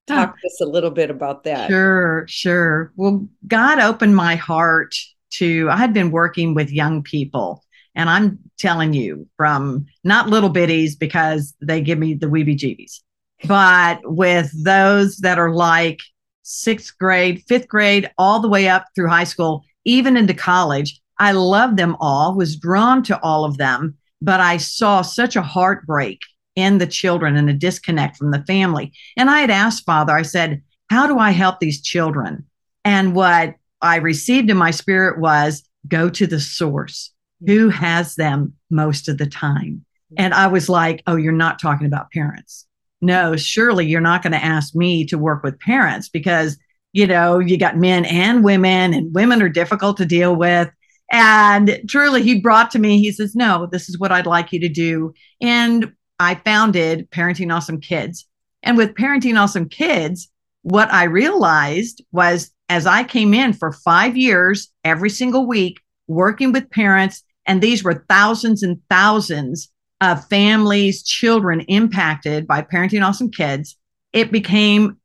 Talk 0.06 0.40
to 0.40 0.46
us 0.46 0.60
a 0.62 0.66
little 0.66 0.90
bit 0.90 1.10
about 1.10 1.44
that. 1.44 1.68
Sure, 1.68 2.24
sure. 2.28 2.92
Well, 2.96 3.28
God 3.46 3.78
opened 3.78 4.16
my 4.16 4.36
heart 4.36 4.94
to, 5.34 5.68
I 5.70 5.76
had 5.76 5.92
been 5.92 6.10
working 6.10 6.54
with 6.54 6.70
young 6.70 7.02
people. 7.02 7.62
And 7.94 8.08
I'm 8.08 8.38
telling 8.58 8.92
you, 8.94 9.26
from 9.36 9.86
not 10.04 10.28
little 10.28 10.50
bitties 10.50 10.98
because 10.98 11.54
they 11.60 11.80
give 11.80 11.98
me 11.98 12.14
the 12.14 12.28
weebie 12.28 12.56
jeebies, 12.56 13.00
but 13.44 14.00
with 14.04 14.50
those 14.64 15.18
that 15.18 15.38
are 15.38 15.52
like 15.52 16.00
sixth 16.42 16.96
grade, 16.98 17.42
fifth 17.46 17.68
grade, 17.68 18.10
all 18.18 18.40
the 18.40 18.48
way 18.48 18.68
up 18.68 18.86
through 18.94 19.08
high 19.08 19.24
school, 19.24 19.64
even 19.84 20.16
into 20.16 20.34
college, 20.34 21.00
I 21.18 21.32
love 21.32 21.76
them 21.76 21.96
all, 22.00 22.34
was 22.34 22.56
drawn 22.56 23.02
to 23.04 23.20
all 23.22 23.44
of 23.44 23.58
them, 23.58 23.96
but 24.20 24.40
I 24.40 24.56
saw 24.56 25.02
such 25.02 25.36
a 25.36 25.42
heartbreak 25.42 26.20
in 26.56 26.78
the 26.78 26.86
children 26.86 27.36
and 27.36 27.48
a 27.48 27.54
disconnect 27.54 28.16
from 28.16 28.30
the 28.30 28.44
family. 28.44 28.92
And 29.16 29.30
I 29.30 29.40
had 29.40 29.50
asked 29.50 29.84
Father, 29.84 30.12
I 30.12 30.22
said, 30.22 30.62
How 30.90 31.06
do 31.06 31.18
I 31.18 31.30
help 31.30 31.60
these 31.60 31.82
children? 31.82 32.46
And 32.84 33.14
what 33.14 33.54
I 33.80 33.96
received 33.96 34.50
in 34.50 34.56
my 34.56 34.70
spirit 34.70 35.20
was 35.20 35.62
go 35.86 36.08
to 36.10 36.26
the 36.26 36.40
source. 36.40 37.12
Who 37.46 37.68
has 37.68 38.16
them 38.16 38.54
most 38.70 39.08
of 39.08 39.18
the 39.18 39.26
time? 39.26 39.84
And 40.16 40.34
I 40.34 40.48
was 40.48 40.68
like, 40.68 41.02
Oh, 41.06 41.16
you're 41.16 41.32
not 41.32 41.60
talking 41.60 41.86
about 41.86 42.10
parents 42.10 42.67
no, 43.00 43.36
surely 43.36 43.86
you're 43.86 44.00
not 44.00 44.22
going 44.22 44.32
to 44.32 44.44
ask 44.44 44.74
me 44.74 45.04
to 45.06 45.18
work 45.18 45.42
with 45.42 45.60
parents 45.60 46.08
because, 46.08 46.58
you 46.92 47.06
know, 47.06 47.38
you 47.38 47.56
got 47.56 47.76
men 47.76 48.04
and 48.04 48.42
women, 48.42 48.94
and 48.94 49.14
women 49.14 49.42
are 49.42 49.48
difficult 49.48 49.96
to 49.98 50.06
deal 50.06 50.34
with. 50.34 50.70
And 51.10 51.80
truly, 51.88 52.22
he 52.22 52.40
brought 52.40 52.70
to 52.72 52.78
me, 52.78 53.00
he 53.00 53.12
says, 53.12 53.34
No, 53.34 53.66
this 53.70 53.88
is 53.88 53.98
what 53.98 54.12
I'd 54.12 54.26
like 54.26 54.52
you 54.52 54.60
to 54.60 54.68
do. 54.68 55.14
And 55.40 55.92
I 56.18 56.34
founded 56.34 57.10
Parenting 57.10 57.54
Awesome 57.54 57.80
Kids. 57.80 58.26
And 58.62 58.76
with 58.76 58.94
Parenting 58.94 59.40
Awesome 59.40 59.68
Kids, 59.68 60.28
what 60.62 60.92
I 60.92 61.04
realized 61.04 62.04
was 62.12 62.50
as 62.68 62.86
I 62.86 63.04
came 63.04 63.32
in 63.32 63.52
for 63.52 63.72
five 63.72 64.16
years, 64.16 64.70
every 64.84 65.08
single 65.08 65.46
week, 65.46 65.80
working 66.06 66.52
with 66.52 66.70
parents, 66.70 67.22
and 67.46 67.62
these 67.62 67.82
were 67.82 68.04
thousands 68.08 68.62
and 68.62 68.78
thousands 68.90 69.70
of 70.00 70.26
families, 70.28 71.02
children 71.02 71.60
impacted 71.62 72.46
by 72.46 72.62
parenting 72.62 73.04
awesome 73.04 73.30
kids, 73.30 73.76
it 74.12 74.30
became 74.30 74.98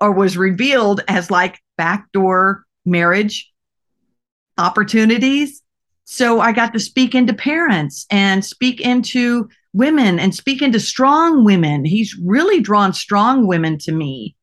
or 0.00 0.12
was 0.12 0.36
revealed 0.36 1.02
as 1.08 1.30
like 1.30 1.60
backdoor 1.76 2.64
marriage 2.84 3.50
opportunities. 4.58 5.62
So 6.04 6.40
I 6.40 6.52
got 6.52 6.72
to 6.72 6.80
speak 6.80 7.14
into 7.14 7.32
parents 7.32 8.06
and 8.10 8.44
speak 8.44 8.80
into 8.80 9.48
women 9.72 10.18
and 10.18 10.34
speak 10.34 10.62
into 10.62 10.80
strong 10.80 11.44
women. 11.44 11.84
He's 11.84 12.16
really 12.24 12.60
drawn 12.60 12.92
strong 12.92 13.46
women 13.46 13.78
to 13.78 13.92
me. 13.92 14.34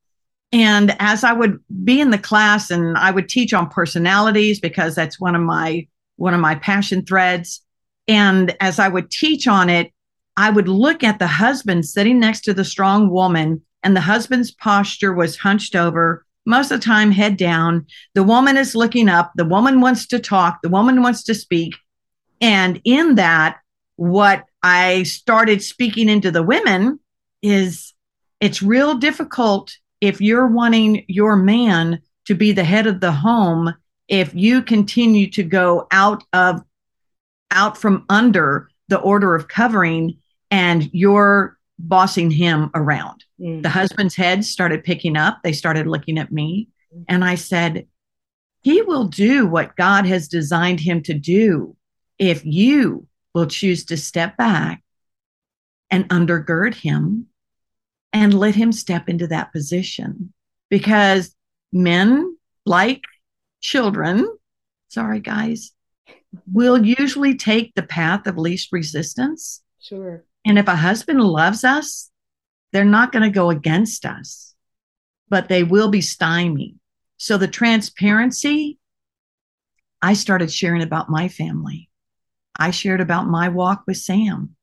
And 0.53 0.95
as 0.99 1.23
I 1.23 1.33
would 1.33 1.59
be 1.83 1.99
in 1.99 2.11
the 2.11 2.17
class 2.17 2.71
and 2.71 2.97
I 2.97 3.11
would 3.11 3.27
teach 3.27 3.53
on 3.53 3.69
personalities 3.69 4.61
because 4.61 4.95
that's 4.95 5.19
one 5.19 5.35
of 5.35 5.41
my 5.41 5.87
one 6.15 6.33
of 6.33 6.39
my 6.39 6.55
passion 6.55 7.05
threads. 7.05 7.61
And 8.07 8.55
as 8.59 8.79
I 8.79 8.87
would 8.87 9.11
teach 9.11 9.47
on 9.47 9.69
it, 9.69 9.91
I 10.37 10.51
would 10.51 10.67
look 10.67 11.03
at 11.03 11.19
the 11.19 11.27
husband 11.27 11.85
sitting 11.85 12.19
next 12.19 12.41
to 12.41 12.53
the 12.53 12.63
strong 12.63 13.09
woman, 13.09 13.61
and 13.83 13.95
the 13.95 14.01
husband's 14.01 14.51
posture 14.51 15.13
was 15.13 15.35
hunched 15.35 15.75
over, 15.75 16.25
most 16.45 16.71
of 16.71 16.79
the 16.79 16.85
time, 16.85 17.11
head 17.11 17.35
down. 17.35 17.85
The 18.13 18.23
woman 18.23 18.55
is 18.55 18.75
looking 18.75 19.09
up. 19.09 19.33
The 19.35 19.45
woman 19.45 19.81
wants 19.81 20.07
to 20.07 20.19
talk. 20.19 20.61
The 20.61 20.69
woman 20.69 21.01
wants 21.01 21.23
to 21.23 21.35
speak. 21.35 21.75
And 22.39 22.79
in 22.85 23.15
that, 23.15 23.57
what 23.97 24.45
I 24.63 25.03
started 25.03 25.61
speaking 25.63 26.07
into 26.07 26.31
the 26.31 26.43
women 26.43 26.99
is 27.41 27.93
it's 28.39 28.61
real 28.61 28.95
difficult 28.95 29.75
if 29.99 30.21
you're 30.21 30.47
wanting 30.47 31.03
your 31.07 31.35
man 31.35 31.99
to 32.25 32.35
be 32.35 32.51
the 32.51 32.63
head 32.63 32.87
of 32.87 32.99
the 32.99 33.11
home 33.11 33.73
if 34.07 34.33
you 34.33 34.61
continue 34.61 35.29
to 35.31 35.43
go 35.43 35.87
out 35.91 36.23
of 36.33 36.61
out 37.51 37.77
from 37.77 38.05
under 38.09 38.69
the 38.87 38.99
order 38.99 39.35
of 39.35 39.47
covering 39.47 40.17
and 40.51 40.89
you're 40.93 41.57
bossing 41.79 42.31
him 42.31 42.69
around. 42.73 43.23
Mm-hmm. 43.39 43.61
The 43.61 43.69
husband's 43.69 44.15
head 44.15 44.43
started 44.45 44.83
picking 44.83 45.15
up. 45.15 45.39
They 45.43 45.53
started 45.53 45.87
looking 45.87 46.17
at 46.17 46.31
me. 46.31 46.69
And 47.07 47.23
I 47.23 47.35
said, 47.35 47.87
He 48.61 48.81
will 48.81 49.05
do 49.05 49.45
what 49.45 49.75
God 49.75 50.05
has 50.05 50.27
designed 50.27 50.79
him 50.79 51.03
to 51.03 51.13
do 51.13 51.75
if 52.17 52.43
you 52.45 53.07
will 53.33 53.45
choose 53.45 53.85
to 53.85 53.97
step 53.97 54.37
back 54.37 54.83
and 55.91 56.09
undergird 56.09 56.73
him 56.73 57.27
and 58.13 58.33
let 58.33 58.55
him 58.55 58.71
step 58.71 59.09
into 59.09 59.27
that 59.27 59.51
position. 59.51 60.33
Because 60.69 61.35
men, 61.71 62.35
like 62.65 63.03
children, 63.61 64.27
sorry, 64.87 65.19
guys, 65.19 65.71
will 66.51 66.83
usually 66.83 67.35
take 67.35 67.75
the 67.75 67.83
path 67.83 68.27
of 68.27 68.37
least 68.37 68.71
resistance. 68.71 69.61
Sure. 69.79 70.25
And 70.47 70.57
if 70.57 70.69
a 70.69 70.75
husband 70.77 71.21
loves 71.21 71.65
us, 71.65 72.09
they're 72.71 72.85
not 72.85 73.11
going 73.11 73.23
to 73.23 73.29
go 73.29 73.49
against 73.49 74.05
us, 74.05 74.55
but 75.27 75.49
they 75.49 75.61
will 75.61 75.89
be 75.89 75.99
stymied. 75.99 76.79
So 77.17 77.37
the 77.37 77.49
transparency, 77.49 78.79
I 80.01 80.13
started 80.13 80.49
sharing 80.49 80.81
about 80.81 81.09
my 81.09 81.27
family. 81.27 81.89
I 82.57 82.71
shared 82.71 83.01
about 83.01 83.27
my 83.27 83.49
walk 83.49 83.83
with 83.87 83.97
Sam. 83.97 84.55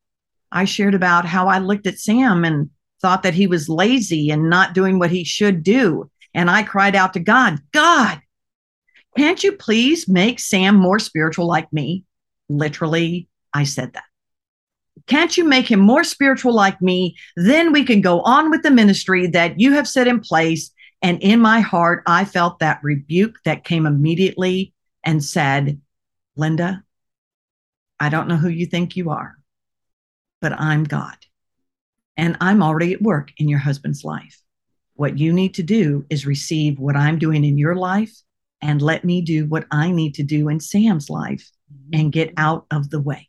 I 0.50 0.64
shared 0.64 0.94
about 0.94 1.26
how 1.26 1.48
I 1.48 1.58
looked 1.58 1.86
at 1.86 1.98
Sam 1.98 2.44
and 2.44 2.70
thought 3.02 3.22
that 3.24 3.34
he 3.34 3.46
was 3.46 3.68
lazy 3.68 4.30
and 4.30 4.48
not 4.48 4.72
doing 4.72 4.98
what 4.98 5.10
he 5.10 5.22
should 5.22 5.62
do. 5.62 6.10
And 6.32 6.48
I 6.48 6.62
cried 6.62 6.96
out 6.96 7.12
to 7.12 7.20
God, 7.20 7.58
God, 7.72 8.22
can't 9.18 9.44
you 9.44 9.52
please 9.52 10.08
make 10.08 10.40
Sam 10.40 10.76
more 10.76 10.98
spiritual 10.98 11.46
like 11.46 11.70
me? 11.74 12.04
Literally, 12.48 13.28
I 13.52 13.64
said 13.64 13.92
that. 13.92 14.04
Can't 15.06 15.36
you 15.36 15.44
make 15.44 15.70
him 15.70 15.80
more 15.80 16.04
spiritual 16.04 16.54
like 16.54 16.80
me? 16.80 17.16
Then 17.36 17.72
we 17.72 17.84
can 17.84 18.00
go 18.00 18.20
on 18.22 18.50
with 18.50 18.62
the 18.62 18.70
ministry 18.70 19.26
that 19.28 19.60
you 19.60 19.72
have 19.72 19.88
set 19.88 20.06
in 20.06 20.20
place. 20.20 20.70
And 21.02 21.22
in 21.22 21.40
my 21.40 21.60
heart, 21.60 22.02
I 22.06 22.24
felt 22.24 22.60
that 22.60 22.80
rebuke 22.82 23.36
that 23.44 23.64
came 23.64 23.86
immediately 23.86 24.72
and 25.02 25.22
said, 25.22 25.80
Linda, 26.36 26.82
I 28.00 28.08
don't 28.08 28.28
know 28.28 28.36
who 28.36 28.48
you 28.48 28.66
think 28.66 28.96
you 28.96 29.10
are, 29.10 29.36
but 30.40 30.52
I'm 30.58 30.84
God. 30.84 31.16
And 32.16 32.36
I'm 32.40 32.62
already 32.62 32.94
at 32.94 33.02
work 33.02 33.32
in 33.36 33.48
your 33.48 33.58
husband's 33.58 34.04
life. 34.04 34.40
What 34.94 35.18
you 35.18 35.32
need 35.32 35.54
to 35.54 35.62
do 35.62 36.06
is 36.08 36.26
receive 36.26 36.78
what 36.78 36.96
I'm 36.96 37.18
doing 37.18 37.44
in 37.44 37.58
your 37.58 37.74
life 37.74 38.14
and 38.62 38.80
let 38.80 39.04
me 39.04 39.20
do 39.20 39.46
what 39.46 39.66
I 39.70 39.90
need 39.90 40.14
to 40.14 40.22
do 40.22 40.48
in 40.48 40.60
Sam's 40.60 41.10
life 41.10 41.50
and 41.92 42.12
get 42.12 42.32
out 42.36 42.66
of 42.70 42.88
the 42.90 43.00
way. 43.00 43.28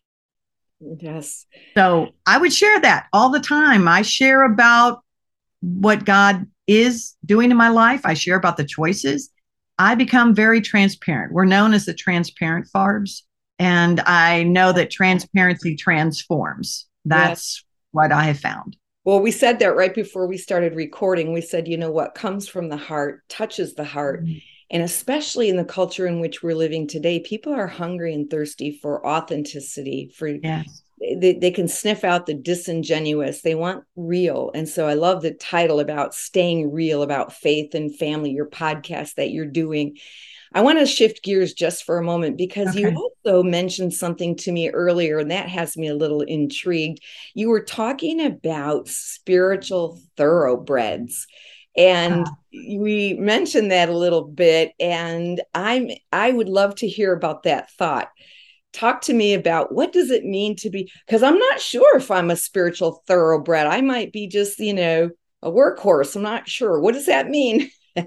Yes. 0.79 1.45
So 1.75 2.09
I 2.25 2.37
would 2.37 2.53
share 2.53 2.79
that 2.81 3.07
all 3.13 3.29
the 3.29 3.39
time. 3.39 3.87
I 3.87 4.01
share 4.01 4.43
about 4.43 5.03
what 5.61 6.05
God 6.05 6.45
is 6.67 7.15
doing 7.25 7.51
in 7.51 7.57
my 7.57 7.69
life, 7.69 8.01
I 8.05 8.13
share 8.13 8.35
about 8.35 8.57
the 8.57 8.65
choices. 8.65 9.29
I 9.77 9.95
become 9.95 10.33
very 10.33 10.61
transparent. 10.61 11.33
We're 11.33 11.45
known 11.45 11.73
as 11.73 11.85
the 11.85 11.93
transparent 11.93 12.67
Farbs. 12.73 13.21
And 13.59 13.99
I 14.01 14.43
know 14.43 14.71
that 14.71 14.89
transparency 14.89 15.75
transforms. 15.75 16.87
That's 17.03 17.57
yes. 17.57 17.63
what 17.91 18.11
I 18.11 18.25
have 18.25 18.39
found. 18.39 18.77
Well, 19.03 19.19
we 19.19 19.31
said 19.31 19.59
that 19.59 19.75
right 19.75 19.93
before 19.93 20.27
we 20.27 20.37
started 20.37 20.75
recording. 20.75 21.31
We 21.31 21.41
said, 21.41 21.67
you 21.67 21.77
know, 21.77 21.91
what 21.91 22.15
comes 22.15 22.47
from 22.47 22.69
the 22.69 22.77
heart 22.77 23.21
touches 23.29 23.75
the 23.75 23.83
heart. 23.83 24.23
Mm-hmm. 24.23 24.37
And 24.71 24.81
especially 24.81 25.49
in 25.49 25.57
the 25.57 25.65
culture 25.65 26.07
in 26.07 26.19
which 26.19 26.41
we're 26.41 26.55
living 26.55 26.87
today, 26.87 27.19
people 27.19 27.53
are 27.53 27.67
hungry 27.67 28.13
and 28.13 28.29
thirsty 28.29 28.79
for 28.81 29.05
authenticity, 29.05 30.11
for 30.15 30.27
yes. 30.27 30.81
They, 30.97 31.33
they 31.33 31.51
can 31.51 31.67
sniff 31.67 32.05
out 32.05 32.25
the 32.25 32.33
disingenuous. 32.33 33.41
They 33.41 33.53
want 33.53 33.83
real. 33.97 34.49
And 34.55 34.67
so 34.67 34.87
I 34.87 34.93
love 34.93 35.21
the 35.21 35.33
title 35.33 35.81
about 35.81 36.15
staying 36.15 36.71
real, 36.71 37.03
about 37.03 37.33
faith 37.33 37.75
and 37.75 37.95
family, 37.95 38.31
your 38.31 38.49
podcast 38.49 39.15
that 39.15 39.29
you're 39.31 39.45
doing. 39.45 39.97
I 40.53 40.61
want 40.61 40.79
to 40.79 40.85
shift 40.85 41.21
gears 41.21 41.53
just 41.53 41.83
for 41.83 41.97
a 41.97 42.03
moment 42.03 42.37
because 42.37 42.69
okay. 42.69 42.79
you 42.79 42.95
also 42.95 43.43
mentioned 43.43 43.93
something 43.93 44.37
to 44.37 44.53
me 44.53 44.69
earlier, 44.69 45.19
and 45.19 45.31
that 45.31 45.49
has 45.49 45.75
me 45.75 45.89
a 45.89 45.95
little 45.95 46.21
intrigued. 46.21 47.01
You 47.33 47.49
were 47.49 47.63
talking 47.63 48.25
about 48.25 48.87
spiritual 48.87 49.99
thoroughbreds 50.15 51.27
and 51.77 52.27
uh, 52.27 52.31
we 52.53 53.15
mentioned 53.19 53.71
that 53.71 53.89
a 53.89 53.97
little 53.97 54.23
bit 54.23 54.73
and 54.79 55.41
i'm 55.53 55.89
i 56.11 56.31
would 56.31 56.49
love 56.49 56.75
to 56.75 56.87
hear 56.87 57.13
about 57.13 57.43
that 57.43 57.71
thought. 57.71 58.09
Talk 58.73 59.01
to 59.03 59.13
me 59.13 59.33
about 59.33 59.73
what 59.73 59.93
does 59.93 60.11
it 60.11 60.25
mean 60.25 60.55
to 60.57 60.69
be 60.69 60.91
because 61.05 61.23
i'm 61.23 61.37
not 61.37 61.59
sure 61.59 61.97
if 61.97 62.11
i'm 62.11 62.31
a 62.31 62.35
spiritual 62.35 63.03
thoroughbred. 63.07 63.67
I 63.67 63.81
might 63.81 64.11
be 64.11 64.27
just 64.27 64.59
you 64.59 64.73
know 64.73 65.09
a 65.41 65.51
workhorse. 65.51 66.15
I'm 66.15 66.23
not 66.23 66.49
sure. 66.49 66.79
What 66.79 66.93
does 66.93 67.05
that 67.05 67.29
mean? 67.29 67.69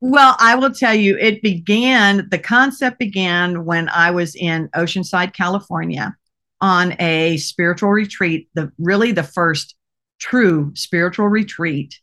Well 0.00 0.36
i 0.38 0.54
will 0.54 0.72
tell 0.72 0.94
you 0.94 1.16
it 1.18 1.42
began 1.42 2.28
the 2.30 2.38
concept 2.38 2.98
began 2.98 3.64
when 3.64 3.88
i 3.88 4.10
was 4.10 4.36
in 4.36 4.68
oceanside 4.76 5.32
california 5.32 6.14
on 6.60 6.94
a 7.00 7.36
spiritual 7.38 7.90
retreat 7.90 8.48
the 8.54 8.70
really 8.78 9.12
the 9.12 9.22
first 9.22 9.74
true 10.18 10.72
spiritual 10.74 11.28
retreat 11.28 11.98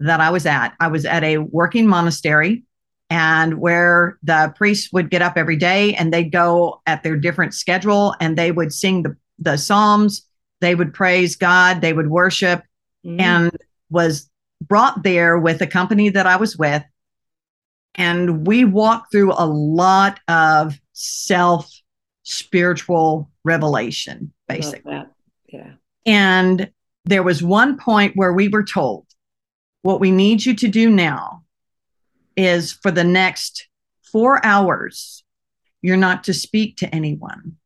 that 0.00 0.20
I 0.20 0.30
was 0.30 0.46
at. 0.46 0.74
I 0.80 0.88
was 0.88 1.04
at 1.04 1.22
a 1.22 1.38
working 1.38 1.86
monastery 1.86 2.64
and 3.10 3.58
where 3.58 4.18
the 4.22 4.52
priests 4.56 4.92
would 4.92 5.10
get 5.10 5.22
up 5.22 5.36
every 5.36 5.56
day 5.56 5.94
and 5.94 6.12
they'd 6.12 6.32
go 6.32 6.80
at 6.86 7.02
their 7.02 7.16
different 7.16 7.54
schedule 7.54 8.14
and 8.20 8.36
they 8.36 8.52
would 8.52 8.72
sing 8.72 9.02
the, 9.02 9.16
the 9.38 9.56
psalms. 9.56 10.26
They 10.60 10.74
would 10.74 10.94
praise 10.94 11.36
god. 11.36 11.80
They 11.80 11.92
would 11.92 12.08
worship 12.08 12.62
mm. 13.04 13.20
and 13.20 13.50
was 13.90 14.28
brought 14.60 15.02
there 15.02 15.38
with 15.38 15.60
a 15.62 15.66
company 15.66 16.10
that 16.10 16.26
i 16.26 16.36
was 16.36 16.56
with. 16.56 16.82
And 17.96 18.46
we 18.46 18.64
walked 18.64 19.10
through 19.10 19.32
a 19.32 19.46
lot 19.46 20.20
of 20.28 20.78
self 20.92 21.68
spiritual 22.22 23.30
revelation 23.44 24.32
basically. 24.46 24.92
yeah. 25.48 25.72
And 26.06 26.70
there 27.04 27.22
was 27.22 27.42
one 27.42 27.76
point 27.78 28.16
where 28.16 28.32
we 28.32 28.48
were 28.48 28.62
told 28.62 29.06
what 29.82 30.00
we 30.00 30.10
need 30.10 30.44
you 30.44 30.54
to 30.54 30.68
do 30.68 30.90
now 30.90 31.44
is 32.36 32.72
for 32.72 32.90
the 32.90 33.04
next 33.04 33.68
four 34.02 34.44
hours, 34.44 35.24
you're 35.82 35.96
not 35.96 36.24
to 36.24 36.34
speak 36.34 36.76
to 36.78 36.94
anyone. 36.94 37.56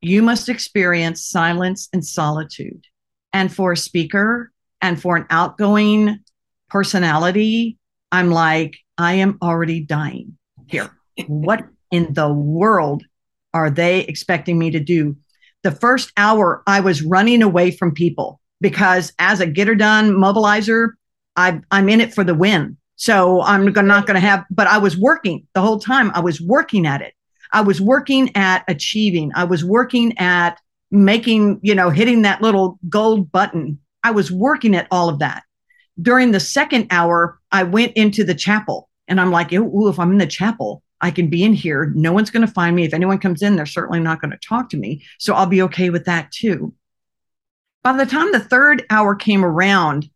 You 0.00 0.22
must 0.22 0.48
experience 0.48 1.24
silence 1.24 1.88
and 1.92 2.04
solitude. 2.04 2.84
And 3.32 3.52
for 3.52 3.72
a 3.72 3.76
speaker 3.76 4.52
and 4.80 5.00
for 5.00 5.16
an 5.16 5.26
outgoing 5.30 6.20
personality, 6.68 7.78
I'm 8.10 8.30
like, 8.30 8.76
I 8.98 9.14
am 9.14 9.38
already 9.40 9.80
dying 9.80 10.36
here. 10.66 10.90
what 11.26 11.64
in 11.90 12.12
the 12.14 12.32
world 12.32 13.04
are 13.54 13.70
they 13.70 14.00
expecting 14.00 14.58
me 14.58 14.70
to 14.70 14.80
do? 14.80 15.16
The 15.62 15.70
first 15.70 16.12
hour, 16.16 16.62
I 16.66 16.80
was 16.80 17.02
running 17.02 17.42
away 17.42 17.70
from 17.70 17.92
people 17.92 18.40
because 18.60 19.12
as 19.18 19.40
a 19.40 19.46
get 19.46 19.68
her 19.68 19.74
done 19.74 20.10
mobilizer, 20.10 20.90
I, 21.36 21.60
I'm 21.70 21.88
in 21.88 22.00
it 22.00 22.14
for 22.14 22.24
the 22.24 22.34
win. 22.34 22.76
So 22.96 23.42
I'm 23.42 23.64
not 23.64 24.06
going 24.06 24.14
to 24.14 24.20
have, 24.20 24.44
but 24.50 24.66
I 24.66 24.78
was 24.78 24.96
working 24.96 25.46
the 25.54 25.60
whole 25.60 25.78
time. 25.78 26.12
I 26.14 26.20
was 26.20 26.40
working 26.40 26.86
at 26.86 27.02
it. 27.02 27.14
I 27.52 27.60
was 27.60 27.80
working 27.80 28.30
at 28.36 28.64
achieving. 28.68 29.32
I 29.34 29.44
was 29.44 29.64
working 29.64 30.16
at 30.18 30.60
making, 30.90 31.58
you 31.62 31.74
know, 31.74 31.90
hitting 31.90 32.22
that 32.22 32.42
little 32.42 32.78
gold 32.88 33.32
button. 33.32 33.78
I 34.04 34.10
was 34.12 34.30
working 34.30 34.76
at 34.76 34.86
all 34.90 35.08
of 35.08 35.18
that. 35.18 35.42
During 36.00 36.30
the 36.30 36.40
second 36.40 36.86
hour, 36.90 37.38
I 37.50 37.64
went 37.64 37.92
into 37.94 38.24
the 38.24 38.34
chapel 38.34 38.88
and 39.08 39.20
I'm 39.20 39.30
like, 39.30 39.52
ooh, 39.52 39.88
if 39.88 39.98
I'm 39.98 40.12
in 40.12 40.18
the 40.18 40.26
chapel, 40.26 40.82
I 41.00 41.10
can 41.10 41.28
be 41.28 41.42
in 41.42 41.52
here. 41.52 41.92
No 41.96 42.12
one's 42.12 42.30
going 42.30 42.46
to 42.46 42.52
find 42.52 42.76
me. 42.76 42.84
If 42.84 42.94
anyone 42.94 43.18
comes 43.18 43.42
in, 43.42 43.56
they're 43.56 43.66
certainly 43.66 44.00
not 44.00 44.20
going 44.20 44.30
to 44.30 44.38
talk 44.38 44.70
to 44.70 44.76
me. 44.76 45.04
So 45.18 45.34
I'll 45.34 45.46
be 45.46 45.62
okay 45.62 45.90
with 45.90 46.04
that 46.04 46.30
too. 46.30 46.72
By 47.82 47.96
the 47.96 48.06
time 48.06 48.30
the 48.30 48.40
third 48.40 48.86
hour 48.90 49.16
came 49.16 49.44
around, 49.44 50.08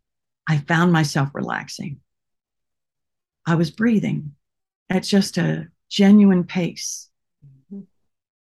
I 0.48 0.58
found 0.58 0.92
myself 0.92 1.30
relaxing. 1.34 2.00
I 3.46 3.54
was 3.54 3.70
breathing 3.70 4.32
at 4.90 5.02
just 5.02 5.38
a 5.38 5.68
genuine 5.88 6.44
pace. 6.44 7.08
Mm-hmm. 7.44 7.82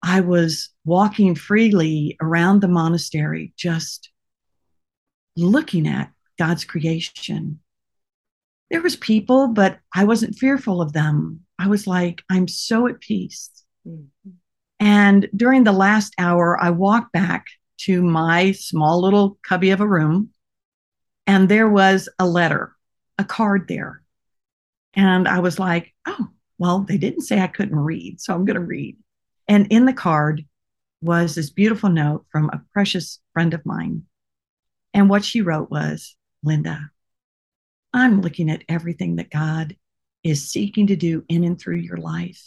I 0.04 0.22
was 0.22 0.70
walking 0.86 1.36
freely 1.36 2.18
around 2.22 2.62
the 2.62 2.68
monastery, 2.68 3.54
just 3.58 4.10
looking 5.36 5.88
at 5.88 6.12
God's 6.38 6.66
creation. 6.66 7.60
There 8.70 8.82
was 8.82 8.96
people, 8.96 9.48
but 9.48 9.80
I 9.94 10.06
wasn't 10.06 10.38
fearful 10.38 10.82
of 10.82 10.94
them. 10.94 11.42
I 11.60 11.68
was 11.68 11.88
like, 11.88 12.24
I'm 12.30 12.48
so 12.48 12.88
at 12.88 13.00
peace. 13.00 13.50
Mm-hmm. 13.88 14.32
And 14.80 15.30
during 15.36 15.64
the 15.64 15.72
last 15.72 16.14
hour, 16.18 16.60
I 16.60 16.72
walked 16.72 17.12
back 17.12 17.46
to 17.82 18.02
my 18.02 18.52
small 18.52 19.02
little 19.02 19.38
cubby 19.48 19.70
of 19.70 19.82
a 19.82 19.88
room 19.88 20.32
and 21.28 21.48
there 21.48 21.70
was 21.70 22.10
a 22.20 22.26
letter, 22.26 22.76
a 23.18 23.24
card 23.24 23.68
there. 23.68 24.02
And 24.94 25.28
I 25.28 25.40
was 25.40 25.60
like, 25.60 25.94
oh, 26.06 26.28
well, 26.58 26.80
they 26.80 26.98
didn't 26.98 27.22
say 27.22 27.40
I 27.40 27.48
couldn't 27.48 27.80
read, 27.80 28.20
so 28.20 28.34
I'm 28.34 28.46
going 28.46 28.60
to 28.60 28.66
read. 28.66 28.98
And 29.48 29.68
in 29.72 29.86
the 29.86 29.94
card 29.94 30.46
was 31.02 31.36
this 31.36 31.50
beautiful 31.50 31.90
note 31.90 32.26
from 32.32 32.50
a 32.50 32.62
precious 32.74 33.20
friend 33.34 33.54
of 33.54 33.66
mine. 33.66 34.04
And 34.94 35.10
what 35.10 35.26
she 35.26 35.42
wrote 35.42 35.72
was, 35.72 36.16
Linda, 36.44 36.92
I'm 37.94 38.22
looking 38.22 38.50
at 38.50 38.64
everything 38.70 39.16
that 39.16 39.32
God 39.32 39.76
is 40.24 40.50
seeking 40.50 40.88
to 40.88 40.96
do 40.96 41.24
in 41.28 41.44
and 41.44 41.60
through 41.60 41.78
your 41.78 41.98
life. 41.98 42.44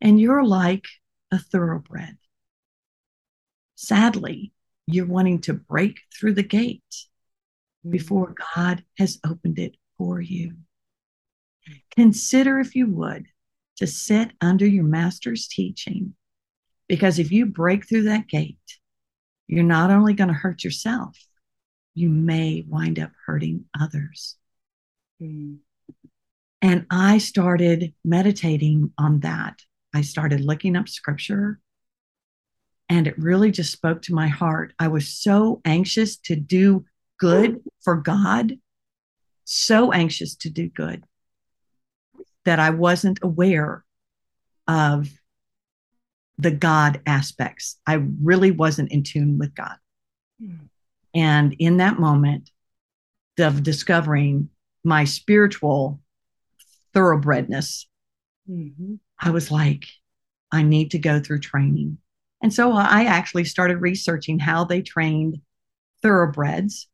And 0.00 0.20
you're 0.20 0.44
like 0.44 0.86
a 1.30 1.38
thoroughbred. 1.38 2.18
Sadly, 3.76 4.52
you're 4.86 5.06
wanting 5.06 5.40
to 5.42 5.54
break 5.54 6.00
through 6.12 6.34
the 6.34 6.42
gate 6.42 6.82
before 7.88 8.34
God 8.56 8.84
has 8.98 9.18
opened 9.26 9.58
it 9.58 9.76
for 9.98 10.20
you. 10.20 10.54
Consider, 11.96 12.58
if 12.58 12.74
you 12.74 12.86
would, 12.86 13.26
to 13.76 13.86
sit 13.86 14.32
under 14.40 14.66
your 14.66 14.84
master's 14.84 15.48
teaching, 15.48 16.14
because 16.88 17.18
if 17.18 17.32
you 17.32 17.46
break 17.46 17.88
through 17.88 18.04
that 18.04 18.28
gate, 18.28 18.58
you're 19.46 19.64
not 19.64 19.90
only 19.90 20.14
going 20.14 20.28
to 20.28 20.34
hurt 20.34 20.64
yourself, 20.64 21.16
you 21.94 22.08
may 22.08 22.64
wind 22.68 22.98
up 22.98 23.10
hurting 23.26 23.64
others. 23.78 24.36
Mm. 25.20 25.58
And 26.60 26.86
I 26.90 27.18
started 27.18 27.92
meditating 28.04 28.92
on 28.96 29.20
that. 29.20 29.60
I 29.94 30.02
started 30.02 30.40
looking 30.40 30.76
up 30.76 30.88
scripture 30.88 31.60
and 32.88 33.06
it 33.06 33.18
really 33.18 33.50
just 33.50 33.72
spoke 33.72 34.02
to 34.02 34.14
my 34.14 34.28
heart. 34.28 34.72
I 34.78 34.88
was 34.88 35.08
so 35.08 35.60
anxious 35.64 36.16
to 36.18 36.36
do 36.36 36.84
good 37.22 37.62
for 37.82 37.94
God, 37.94 38.58
so 39.44 39.92
anxious 39.92 40.34
to 40.34 40.50
do 40.50 40.68
good 40.68 41.04
that 42.44 42.58
I 42.58 42.70
wasn't 42.70 43.20
aware 43.22 43.84
of 44.66 45.08
the 46.36 46.50
God 46.50 47.00
aspects. 47.06 47.78
I 47.86 48.02
really 48.20 48.50
wasn't 48.50 48.90
in 48.90 49.04
tune 49.04 49.38
with 49.38 49.54
God. 49.54 49.76
Mm. 50.42 50.68
And 51.14 51.54
in 51.60 51.76
that 51.76 52.00
moment 52.00 52.50
of 53.38 53.62
discovering 53.62 54.48
my 54.82 55.04
spiritual 55.04 56.00
thoroughbredness, 56.92 57.86
mm-hmm. 58.50 58.94
I 59.20 59.30
was 59.30 59.52
like, 59.52 59.84
I 60.50 60.64
need 60.64 60.90
to 60.90 60.98
go 60.98 61.20
through 61.20 61.38
training. 61.38 61.98
And 62.42 62.52
so 62.52 62.72
I 62.72 63.04
actually 63.04 63.44
started 63.44 63.76
researching 63.76 64.40
how 64.40 64.64
they 64.64 64.82
trained 64.82 65.40
thoroughbreds. 66.02 66.88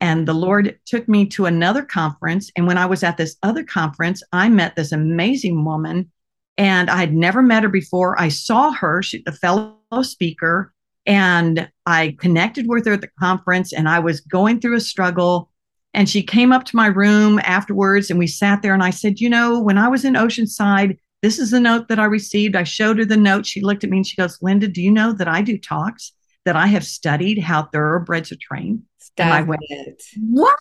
And 0.00 0.28
the 0.28 0.34
Lord 0.34 0.78
took 0.86 1.08
me 1.08 1.26
to 1.26 1.46
another 1.46 1.82
conference. 1.82 2.50
And 2.56 2.66
when 2.66 2.78
I 2.78 2.86
was 2.86 3.02
at 3.02 3.16
this 3.16 3.36
other 3.42 3.64
conference, 3.64 4.22
I 4.32 4.48
met 4.48 4.76
this 4.76 4.92
amazing 4.92 5.64
woman. 5.64 6.10
And 6.56 6.90
I 6.90 6.96
had 6.96 7.14
never 7.14 7.42
met 7.42 7.62
her 7.62 7.68
before. 7.68 8.20
I 8.20 8.28
saw 8.28 8.72
her, 8.72 9.02
she's 9.02 9.22
a 9.26 9.32
fellow 9.32 9.76
speaker, 10.02 10.72
and 11.06 11.70
I 11.86 12.16
connected 12.18 12.68
with 12.68 12.84
her 12.86 12.94
at 12.94 13.00
the 13.00 13.10
conference. 13.18 13.72
And 13.72 13.88
I 13.88 13.98
was 13.98 14.20
going 14.20 14.60
through 14.60 14.76
a 14.76 14.80
struggle. 14.80 15.50
And 15.94 16.08
she 16.08 16.22
came 16.22 16.52
up 16.52 16.64
to 16.64 16.76
my 16.76 16.86
room 16.86 17.40
afterwards 17.44 18.10
and 18.10 18.18
we 18.18 18.26
sat 18.26 18.62
there. 18.62 18.74
And 18.74 18.82
I 18.82 18.90
said, 18.90 19.20
You 19.20 19.30
know, 19.30 19.60
when 19.60 19.78
I 19.78 19.88
was 19.88 20.04
in 20.04 20.14
Oceanside, 20.14 20.98
this 21.22 21.38
is 21.38 21.50
the 21.50 21.60
note 21.60 21.88
that 21.88 21.98
I 21.98 22.04
received. 22.04 22.54
I 22.54 22.62
showed 22.62 22.98
her 22.98 23.04
the 23.04 23.16
note. 23.16 23.46
She 23.46 23.60
looked 23.60 23.82
at 23.82 23.90
me 23.90 23.98
and 23.98 24.06
she 24.06 24.16
goes, 24.16 24.38
Linda, 24.42 24.68
do 24.68 24.80
you 24.80 24.90
know 24.90 25.12
that 25.12 25.26
I 25.26 25.42
do 25.42 25.58
talks, 25.58 26.12
that 26.44 26.54
I 26.56 26.66
have 26.68 26.84
studied 26.84 27.38
how 27.38 27.64
thoroughbreds 27.64 28.30
are 28.30 28.38
trained? 28.40 28.82
Stop 28.98 29.46
went, 29.46 29.60
it. 29.68 30.02
What? 30.20 30.58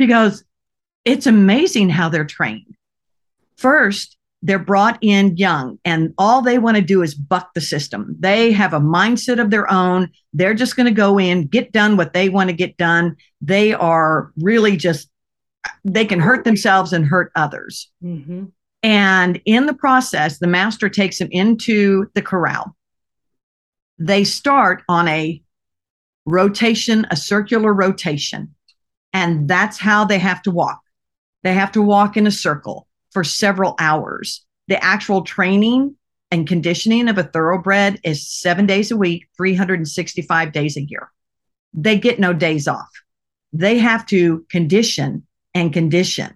She 0.00 0.06
goes, 0.06 0.44
It's 1.04 1.26
amazing 1.26 1.90
how 1.90 2.08
they're 2.08 2.24
trained. 2.24 2.76
First, 3.56 4.16
they're 4.44 4.58
brought 4.58 4.98
in 5.00 5.38
young 5.38 5.78
and 5.86 6.12
all 6.18 6.42
they 6.42 6.58
want 6.58 6.76
to 6.76 6.82
do 6.82 7.00
is 7.02 7.14
buck 7.14 7.54
the 7.54 7.62
system. 7.62 8.14
They 8.20 8.52
have 8.52 8.74
a 8.74 8.80
mindset 8.80 9.40
of 9.40 9.50
their 9.50 9.70
own. 9.72 10.10
They're 10.34 10.52
just 10.52 10.76
going 10.76 10.86
to 10.86 10.92
go 10.92 11.18
in, 11.18 11.46
get 11.46 11.72
done 11.72 11.96
what 11.96 12.12
they 12.12 12.28
want 12.28 12.50
to 12.50 12.56
get 12.56 12.76
done. 12.76 13.16
They 13.40 13.72
are 13.72 14.32
really 14.36 14.76
just, 14.76 15.08
they 15.82 16.04
can 16.04 16.20
hurt 16.20 16.44
themselves 16.44 16.92
and 16.92 17.06
hurt 17.06 17.32
others. 17.34 17.90
Mm-hmm. 18.02 18.44
And 18.82 19.40
in 19.46 19.64
the 19.64 19.72
process, 19.72 20.38
the 20.38 20.46
master 20.46 20.90
takes 20.90 21.18
them 21.18 21.28
into 21.30 22.10
the 22.14 22.20
corral. 22.20 22.76
They 23.98 24.24
start 24.24 24.82
on 24.90 25.08
a 25.08 25.40
rotation, 26.26 27.06
a 27.10 27.16
circular 27.16 27.72
rotation. 27.72 28.54
And 29.12 29.48
that's 29.48 29.78
how 29.78 30.04
they 30.04 30.18
have 30.18 30.42
to 30.42 30.50
walk. 30.50 30.80
They 31.42 31.54
have 31.54 31.72
to 31.72 31.82
walk 31.82 32.16
in 32.16 32.26
a 32.26 32.32
circle 32.32 32.88
for 33.10 33.22
several 33.22 33.74
hours. 33.78 34.44
The 34.68 34.82
actual 34.82 35.22
training 35.22 35.96
and 36.30 36.48
conditioning 36.48 37.08
of 37.08 37.18
a 37.18 37.24
thoroughbred 37.24 38.00
is 38.02 38.28
seven 38.28 38.66
days 38.66 38.90
a 38.90 38.96
week, 38.96 39.28
365 39.36 40.52
days 40.52 40.76
a 40.76 40.82
year. 40.82 41.10
They 41.74 41.98
get 41.98 42.18
no 42.18 42.32
days 42.32 42.66
off. 42.66 42.90
They 43.52 43.78
have 43.78 44.06
to 44.06 44.44
condition 44.48 45.26
and 45.54 45.72
condition 45.72 46.34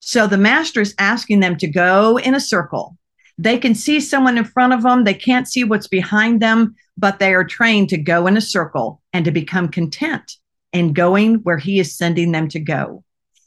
so 0.00 0.26
the 0.26 0.38
master 0.38 0.80
is 0.80 0.94
asking 0.98 1.40
them 1.40 1.56
to 1.58 1.68
go 1.68 2.18
in 2.18 2.34
a 2.34 2.40
circle. 2.40 2.96
They 3.40 3.56
can 3.56 3.74
see 3.74 4.00
someone 4.00 4.36
in 4.36 4.44
front 4.44 4.74
of 4.74 4.82
them, 4.82 5.04
they 5.04 5.14
can't 5.14 5.48
see 5.48 5.64
what's 5.64 5.88
behind 5.88 6.42
them, 6.42 6.74
but 6.98 7.18
they 7.18 7.32
are 7.32 7.42
trained 7.42 7.88
to 7.88 7.96
go 7.96 8.26
in 8.26 8.36
a 8.36 8.40
circle 8.42 9.00
and 9.14 9.24
to 9.24 9.30
become 9.30 9.68
content 9.68 10.36
in 10.74 10.92
going 10.92 11.36
where 11.36 11.56
he 11.56 11.80
is 11.80 11.96
sending 11.96 12.32
them 12.32 12.48
to 12.48 12.60
go. 12.60 13.02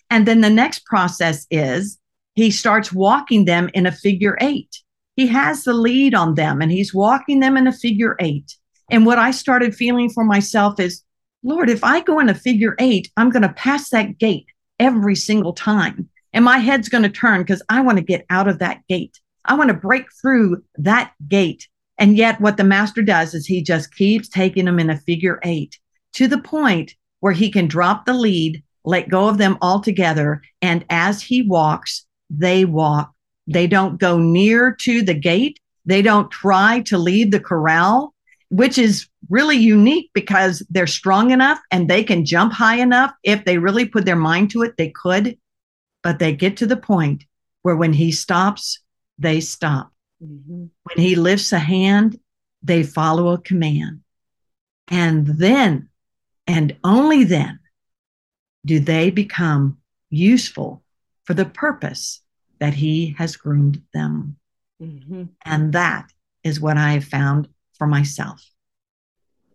And 0.10 0.28
then 0.28 0.42
the 0.42 0.50
next 0.50 0.84
process 0.86 1.46
is 1.52 2.00
he 2.34 2.50
starts 2.50 2.92
walking 2.92 3.46
them 3.46 3.70
in 3.76 3.86
a 3.86 3.92
figure 3.92 4.36
eight. 4.42 4.76
He 5.16 5.28
has 5.28 5.64
the 5.64 5.76
lead 5.76 6.16
on 6.16 6.34
them 6.34 6.60
and 6.60 6.72
he's 6.72 6.92
walking 6.92 7.40
them 7.40 7.56
in 7.56 7.68
a 7.68 7.72
figure 7.72 8.16
eight. 8.20 8.52
And 8.90 9.06
what 9.06 9.20
I 9.20 9.30
started 9.30 9.76
feeling 9.76 10.10
for 10.10 10.24
myself 10.24 10.80
is, 10.80 11.04
Lord, 11.44 11.70
if 11.70 11.84
I 11.84 12.02
go 12.02 12.18
in 12.18 12.30
a 12.30 12.34
figure 12.34 12.76
eight, 12.80 13.12
I'm 13.16 13.30
going 13.30 13.44
to 13.44 13.54
pass 13.54 13.90
that 13.90 14.18
gate 14.18 14.48
every 14.80 15.16
single 15.16 15.54
time. 15.54 16.10
And 16.34 16.44
my 16.44 16.58
head's 16.58 16.90
going 16.90 17.04
to 17.04 17.10
turn 17.10 17.42
because 17.42 17.62
I 17.70 17.82
want 17.82 18.00
to 18.00 18.04
get 18.04 18.26
out 18.32 18.48
of 18.48 18.58
that 18.58 18.82
gate. 18.90 19.20
I 19.46 19.56
want 19.56 19.70
to 19.70 19.74
break 19.74 20.06
through 20.22 20.64
that 20.76 21.14
gate. 21.28 21.68
And 21.98 22.18
yet, 22.18 22.42
what 22.42 22.58
the 22.58 22.64
master 22.64 23.02
does 23.02 23.34
is 23.34 23.46
he 23.46 23.62
just 23.62 23.96
keeps 23.96 24.28
taking 24.28 24.66
them 24.66 24.80
in 24.80 24.90
a 24.90 24.98
figure 24.98 25.40
eight 25.44 25.80
to 26.14 26.28
the 26.28 26.40
point 26.40 26.96
where 27.20 27.34
he 27.34 27.52
can 27.52 27.68
drop 27.68 28.06
the 28.06 28.14
lead, 28.14 28.64
let 28.84 29.10
go 29.10 29.28
of 29.28 29.38
them 29.38 29.58
altogether. 29.62 30.42
And 30.62 30.86
as 30.90 31.22
he 31.22 31.42
walks, 31.42 32.06
they 32.30 32.66
walk. 32.66 33.12
They 33.48 33.68
don't 33.68 34.00
go 34.00 34.18
near 34.18 34.76
to 34.82 35.02
the 35.02 35.14
gate. 35.14 35.60
They 35.86 36.02
don't 36.02 36.32
try 36.32 36.82
to 36.88 36.98
leave 36.98 37.32
the 37.32 37.40
corral, 37.40 38.14
which 38.50 38.78
is 38.78 39.08
really 39.30 39.58
unique 39.58 40.10
because 40.14 40.66
they're 40.70 40.88
strong 40.88 41.32
enough 41.32 41.60
and 41.72 41.90
they 41.90 42.04
can 42.04 42.26
jump 42.26 42.54
high 42.54 42.78
enough. 42.78 43.14
If 43.24 43.46
they 43.46 43.58
really 43.58 43.86
put 43.86 44.06
their 44.06 44.16
mind 44.16 44.52
to 44.52 44.64
it, 44.64 44.76
they 44.78 44.90
could 44.90 45.38
but 46.04 46.20
they 46.20 46.36
get 46.36 46.58
to 46.58 46.68
the 46.68 46.78
point 46.78 47.24
where 47.64 47.78
when 47.78 47.94
he 47.94 48.12
stops, 48.12 48.80
they 49.18 49.40
stop. 49.40 49.92
Mm-hmm. 50.24 50.66
When 50.84 50.98
he 50.98 51.16
lifts 51.16 51.52
a 51.52 51.60
hand, 51.60 52.20
they 52.62 52.84
follow 52.84 53.30
a 53.30 53.38
command. 53.38 54.02
And 54.88 55.28
then, 55.28 55.90
and 56.48 56.76
only 56.84 57.24
then, 57.24 57.60
do 58.66 58.80
they 58.80 59.10
become 59.10 59.78
useful 60.10 60.84
for 61.26 61.34
the 61.34 61.46
purpose 61.46 62.22
that 62.60 62.74
he 62.74 63.16
has 63.18 63.36
groomed 63.36 63.82
them. 63.94 64.38
Mm-hmm. 64.82 65.24
And 65.44 65.74
that 65.74 66.12
is 66.44 66.60
what 66.60 66.78
I 66.78 66.92
have 66.94 67.06
found 67.06 67.50
for 67.78 67.88
myself. 67.88 68.46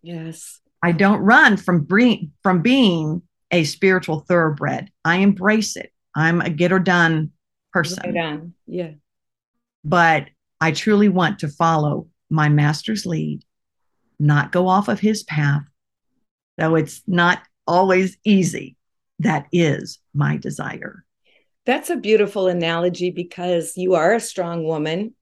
Yes. 0.03 0.61
I 0.83 0.93
don't 0.93 1.21
run 1.21 1.57
from, 1.57 1.85
bre- 1.85 2.27
from 2.43 2.63
being 2.63 3.23
a 3.51 3.65
spiritual 3.65 4.21
thoroughbred. 4.21 4.91
I 5.05 5.17
embrace 5.17 5.77
it. 5.77 5.93
I'm 6.15 6.41
a 6.41 6.51
get 6.51 6.73
or 6.73 6.79
done 6.79 7.33
person. 7.73 8.03
Get 8.03 8.15
done. 8.15 8.55
Yeah. 8.67 8.93
But 9.85 10.29
I 10.61 10.73
truly 10.73 11.09
want 11.09 11.41
to 11.41 11.49
follow 11.49 12.09
my 12.31 12.49
master's 12.49 13.07
lead, 13.07 13.43
not 14.19 14.53
go 14.53 14.69
off 14.69 14.89
of 14.89 15.01
his 15.01 15.23
path, 15.23 15.63
though 16.57 16.75
it's 16.75 17.03
not 17.07 17.41
always 17.67 18.17
easy. 18.25 18.77
That 19.21 19.47
is 19.53 19.99
my 20.15 20.37
desire. 20.37 21.05
That's 21.67 21.91
a 21.91 21.97
beautiful 21.97 22.49
analogy 22.49 23.11
because 23.11 23.77
you 23.77 23.95
are 23.95 24.15
a 24.15 24.21
strong 24.21 24.65
woman, 24.65 25.15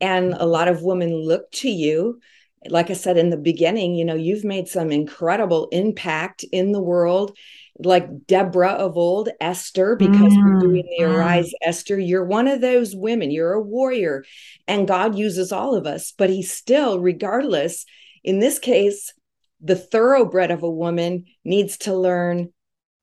and 0.00 0.34
a 0.34 0.46
lot 0.46 0.68
of 0.68 0.82
women 0.82 1.10
look 1.12 1.50
to 1.52 1.68
you. 1.68 2.20
Like 2.68 2.90
I 2.90 2.94
said 2.94 3.16
in 3.16 3.30
the 3.30 3.36
beginning, 3.36 3.94
you 3.94 4.04
know, 4.04 4.14
you've 4.14 4.44
made 4.44 4.68
some 4.68 4.90
incredible 4.90 5.68
impact 5.72 6.44
in 6.52 6.72
the 6.72 6.80
world 6.80 7.36
like 7.78 8.26
Deborah 8.26 8.72
of 8.72 8.96
old, 8.96 9.28
Esther, 9.40 9.96
because 9.96 10.32
mm, 10.34 10.42
we're 10.44 10.60
doing 10.60 10.96
the 10.98 11.04
Arise 11.04 11.52
Esther. 11.62 11.98
You're 11.98 12.24
one 12.24 12.48
of 12.48 12.60
those 12.60 12.94
women. 12.94 13.30
You're 13.30 13.52
a 13.52 13.62
warrior, 13.62 14.24
and 14.66 14.88
God 14.88 15.16
uses 15.16 15.52
all 15.52 15.74
of 15.74 15.86
us. 15.86 16.12
But 16.16 16.30
He 16.30 16.42
still, 16.42 17.00
regardless, 17.00 17.84
in 18.24 18.40
this 18.40 18.58
case, 18.58 19.12
the 19.60 19.76
thoroughbred 19.76 20.50
of 20.50 20.62
a 20.62 20.70
woman 20.70 21.26
needs 21.44 21.78
to 21.78 21.94
learn. 21.94 22.52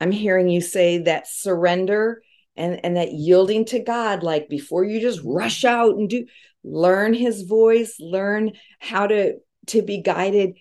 I'm 0.01 0.11
hearing 0.11 0.49
you 0.49 0.61
say 0.61 0.99
that 0.99 1.27
surrender 1.27 2.21
and 2.57 2.83
and 2.83 2.97
that 2.97 3.13
yielding 3.13 3.65
to 3.65 3.79
God, 3.79 4.23
like 4.23 4.49
before 4.49 4.83
you 4.83 4.99
just 4.99 5.21
rush 5.23 5.63
out 5.63 5.95
and 5.95 6.09
do, 6.09 6.25
learn 6.63 7.13
His 7.13 7.43
voice, 7.43 7.95
learn 7.99 8.53
how 8.79 9.07
to 9.07 9.35
to 9.67 9.81
be 9.81 10.01
guided 10.01 10.57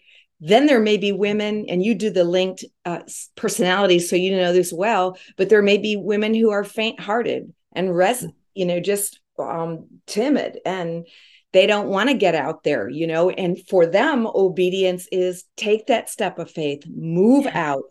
then 0.47 0.67
there 0.67 0.81
may 0.81 0.99
be 0.99 1.11
women, 1.11 1.67
and 1.69 1.83
you 1.83 1.95
do 1.95 2.11
the 2.11 2.25
linked 2.25 2.65
uh, 2.85 3.01
personalities, 3.35 4.11
so 4.11 4.17
you 4.17 4.37
know 4.37 4.53
this 4.53 4.73
well. 4.73 5.17
But 5.39 5.49
there 5.49 5.63
may 5.63 5.79
be 5.79 5.97
women 5.97 6.35
who 6.35 6.51
are 6.51 6.65
faint-hearted 6.65 7.53
and 7.73 7.97
res, 7.97 8.27
you 8.55 8.67
know, 8.67 8.79
just 8.79 9.21
um, 9.39 9.87
timid, 10.07 10.59
and 10.67 11.07
they 11.53 11.67
don't 11.67 11.89
want 11.89 12.11
to 12.11 12.15
get 12.15 12.35
out 12.35 12.63
there, 12.63 12.89
you 12.89 13.07
know. 13.07 13.31
And 13.31 13.59
for 13.69 13.87
them, 13.87 14.27
obedience 14.27 15.09
is 15.11 15.45
take 15.57 15.87
that 15.87 16.11
step 16.11 16.39
of 16.39 16.51
faith, 16.51 16.83
move 16.89 17.47
yeah. 17.47 17.71
out, 17.71 17.85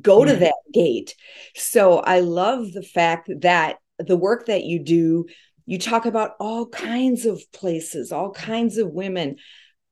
go 0.00 0.24
yeah. 0.24 0.32
to 0.32 0.38
that 0.40 0.54
gate. 0.72 1.14
So 1.54 1.98
I 1.98 2.20
love 2.20 2.72
the 2.72 2.82
fact 2.82 3.30
that 3.40 3.76
the 3.98 4.16
work 4.16 4.46
that 4.46 4.64
you 4.64 4.78
do, 4.82 5.26
you 5.66 5.78
talk 5.78 6.06
about 6.06 6.36
all 6.40 6.66
kinds 6.68 7.26
of 7.26 7.42
places, 7.52 8.12
all 8.12 8.30
kinds 8.30 8.78
of 8.78 8.92
women 8.92 9.36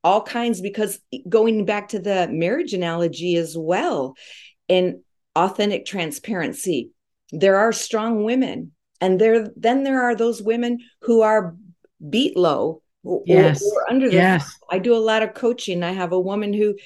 all 0.07 0.23
kinds 0.23 0.61
because 0.61 1.01
going 1.29 1.65
back 1.65 1.89
to 1.89 1.99
the 1.99 2.29
marriage 2.31 2.73
analogy 2.73 3.35
as 3.35 3.57
well 3.59 4.15
in 4.69 5.03
authentic 5.35 5.85
transparency 5.85 6.93
there 7.33 7.57
are 7.57 7.73
strong 7.73 8.23
women 8.23 8.71
and 9.01 9.21
there 9.21 9.49
then 9.57 9.83
there 9.83 10.03
are 10.03 10.15
those 10.15 10.41
women 10.41 10.79
who 11.01 11.23
are 11.23 11.57
beat 12.09 12.37
low 12.37 12.81
yes. 13.25 13.61
or, 13.61 13.83
or 13.83 13.91
under 13.91 14.09
the 14.09 14.15
yes. 14.15 14.49
i 14.71 14.79
do 14.79 14.95
a 14.95 15.07
lot 15.11 15.25
of 15.25 15.35
coaching 15.35 15.83
i 15.83 15.91
have 15.91 16.13
a 16.13 16.21
woman 16.21 16.53
who 16.53 16.77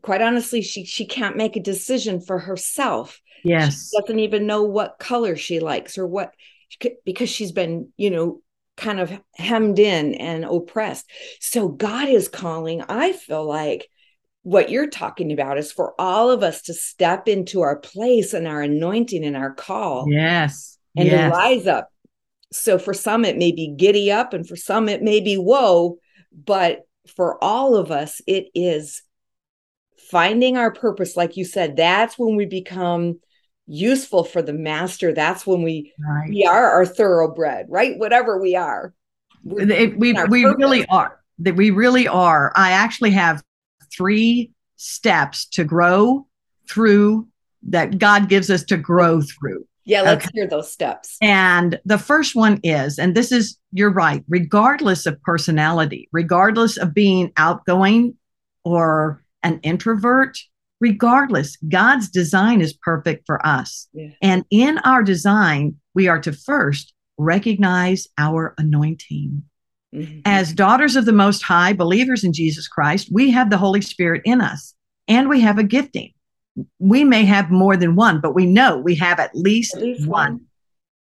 quite 0.00 0.22
honestly 0.22 0.62
she 0.62 0.84
she 0.84 1.06
can't 1.06 1.36
make 1.36 1.56
a 1.56 1.60
decision 1.60 2.20
for 2.20 2.38
herself 2.38 3.20
yes 3.42 3.90
she 3.90 4.00
doesn't 4.00 4.20
even 4.20 4.46
know 4.46 4.62
what 4.62 5.00
color 5.00 5.34
she 5.34 5.58
likes 5.58 5.98
or 5.98 6.06
what 6.06 6.32
because 7.04 7.28
she's 7.28 7.50
been 7.50 7.88
you 7.96 8.08
know 8.08 8.40
kind 8.80 8.98
of 8.98 9.12
hemmed 9.36 9.78
in 9.78 10.14
and 10.14 10.44
oppressed. 10.44 11.08
So 11.38 11.68
God 11.68 12.08
is 12.08 12.28
calling, 12.28 12.82
I 12.82 13.12
feel 13.12 13.44
like 13.44 13.88
what 14.42 14.70
you're 14.70 14.88
talking 14.88 15.32
about 15.32 15.58
is 15.58 15.70
for 15.70 15.94
all 16.00 16.30
of 16.30 16.42
us 16.42 16.62
to 16.62 16.74
step 16.74 17.28
into 17.28 17.60
our 17.60 17.76
place 17.76 18.32
and 18.32 18.48
our 18.48 18.62
anointing 18.62 19.24
and 19.24 19.36
our 19.36 19.52
call. 19.52 20.06
Yes. 20.08 20.78
And 20.96 21.06
yes. 21.06 21.30
to 21.30 21.36
rise 21.36 21.66
up. 21.66 21.92
So 22.52 22.78
for 22.78 22.94
some, 22.94 23.24
it 23.24 23.36
may 23.36 23.52
be 23.52 23.74
giddy 23.76 24.10
up, 24.10 24.32
and 24.32 24.48
for 24.48 24.56
some, 24.56 24.88
it 24.88 25.02
may 25.02 25.20
be 25.20 25.36
whoa. 25.36 25.98
But 26.32 26.80
for 27.14 27.42
all 27.44 27.76
of 27.76 27.92
us, 27.92 28.20
it 28.26 28.48
is 28.54 29.02
finding 30.10 30.56
our 30.56 30.72
purpose. 30.72 31.16
Like 31.16 31.36
you 31.36 31.44
said, 31.44 31.76
that's 31.76 32.18
when 32.18 32.34
we 32.34 32.46
become 32.46 33.20
useful 33.70 34.24
for 34.24 34.42
the 34.42 34.52
master. 34.52 35.12
That's 35.12 35.46
when 35.46 35.62
we 35.62 35.92
right. 35.98 36.28
we 36.28 36.44
are 36.44 36.70
our 36.70 36.84
thoroughbred, 36.84 37.66
right? 37.68 37.98
Whatever 37.98 38.40
we 38.40 38.56
are. 38.56 38.92
It, 39.46 39.98
we 39.98 40.12
we 40.12 40.44
purpose. 40.44 40.58
really 40.58 40.86
are. 40.86 41.20
That 41.38 41.56
we 41.56 41.70
really 41.70 42.08
are. 42.08 42.52
I 42.56 42.72
actually 42.72 43.12
have 43.12 43.42
three 43.96 44.50
steps 44.76 45.46
to 45.46 45.64
grow 45.64 46.26
through 46.68 47.28
that 47.68 47.98
God 47.98 48.28
gives 48.28 48.50
us 48.50 48.64
to 48.64 48.76
grow 48.76 49.20
through. 49.20 49.66
Yeah, 49.84 50.02
let's 50.02 50.26
okay. 50.26 50.32
hear 50.34 50.46
those 50.46 50.70
steps. 50.70 51.16
And 51.20 51.80
the 51.84 51.98
first 51.98 52.36
one 52.36 52.60
is, 52.62 52.98
and 52.98 53.14
this 53.14 53.32
is, 53.32 53.58
you're 53.72 53.90
right, 53.90 54.22
regardless 54.28 55.06
of 55.06 55.20
personality, 55.22 56.08
regardless 56.12 56.76
of 56.76 56.94
being 56.94 57.32
outgoing 57.36 58.16
or 58.62 59.24
an 59.42 59.60
introvert, 59.62 60.38
regardless, 60.80 61.56
God's 61.68 62.08
design 62.08 62.60
is 62.60 62.72
perfect 62.72 63.24
for 63.26 63.44
us. 63.46 63.88
Yeah. 63.92 64.08
And 64.22 64.44
in 64.50 64.78
our 64.78 65.02
design, 65.02 65.76
we 65.94 66.08
are 66.08 66.20
to 66.20 66.32
first 66.32 66.92
recognize 67.18 68.08
our 68.18 68.54
anointing. 68.58 69.42
Mm-hmm. 69.94 70.20
As 70.24 70.52
daughters 70.52 70.96
of 70.96 71.04
the 71.04 71.12
Most 71.12 71.42
High, 71.42 71.72
believers 71.72 72.24
in 72.24 72.32
Jesus 72.32 72.66
Christ, 72.68 73.08
we 73.12 73.30
have 73.30 73.50
the 73.50 73.58
Holy 73.58 73.80
Spirit 73.80 74.22
in 74.24 74.40
us 74.40 74.74
and 75.08 75.28
we 75.28 75.40
have 75.40 75.58
a 75.58 75.64
gifting. 75.64 76.12
We 76.78 77.04
may 77.04 77.24
have 77.24 77.50
more 77.50 77.76
than 77.76 77.96
one, 77.96 78.20
but 78.20 78.34
we 78.34 78.46
know 78.46 78.78
we 78.78 78.94
have 78.96 79.20
at 79.20 79.34
least, 79.34 79.76
at 79.76 79.82
least 79.82 80.06
one. 80.06 80.32
one. 80.32 80.40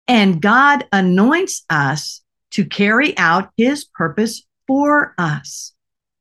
And 0.07 0.41
God 0.41 0.87
anoints 0.91 1.65
us 1.69 2.23
to 2.53 2.65
carry 2.65 3.17
out 3.19 3.51
his 3.57 3.85
purpose 3.85 4.45
for 4.67 5.15
us. 5.19 5.73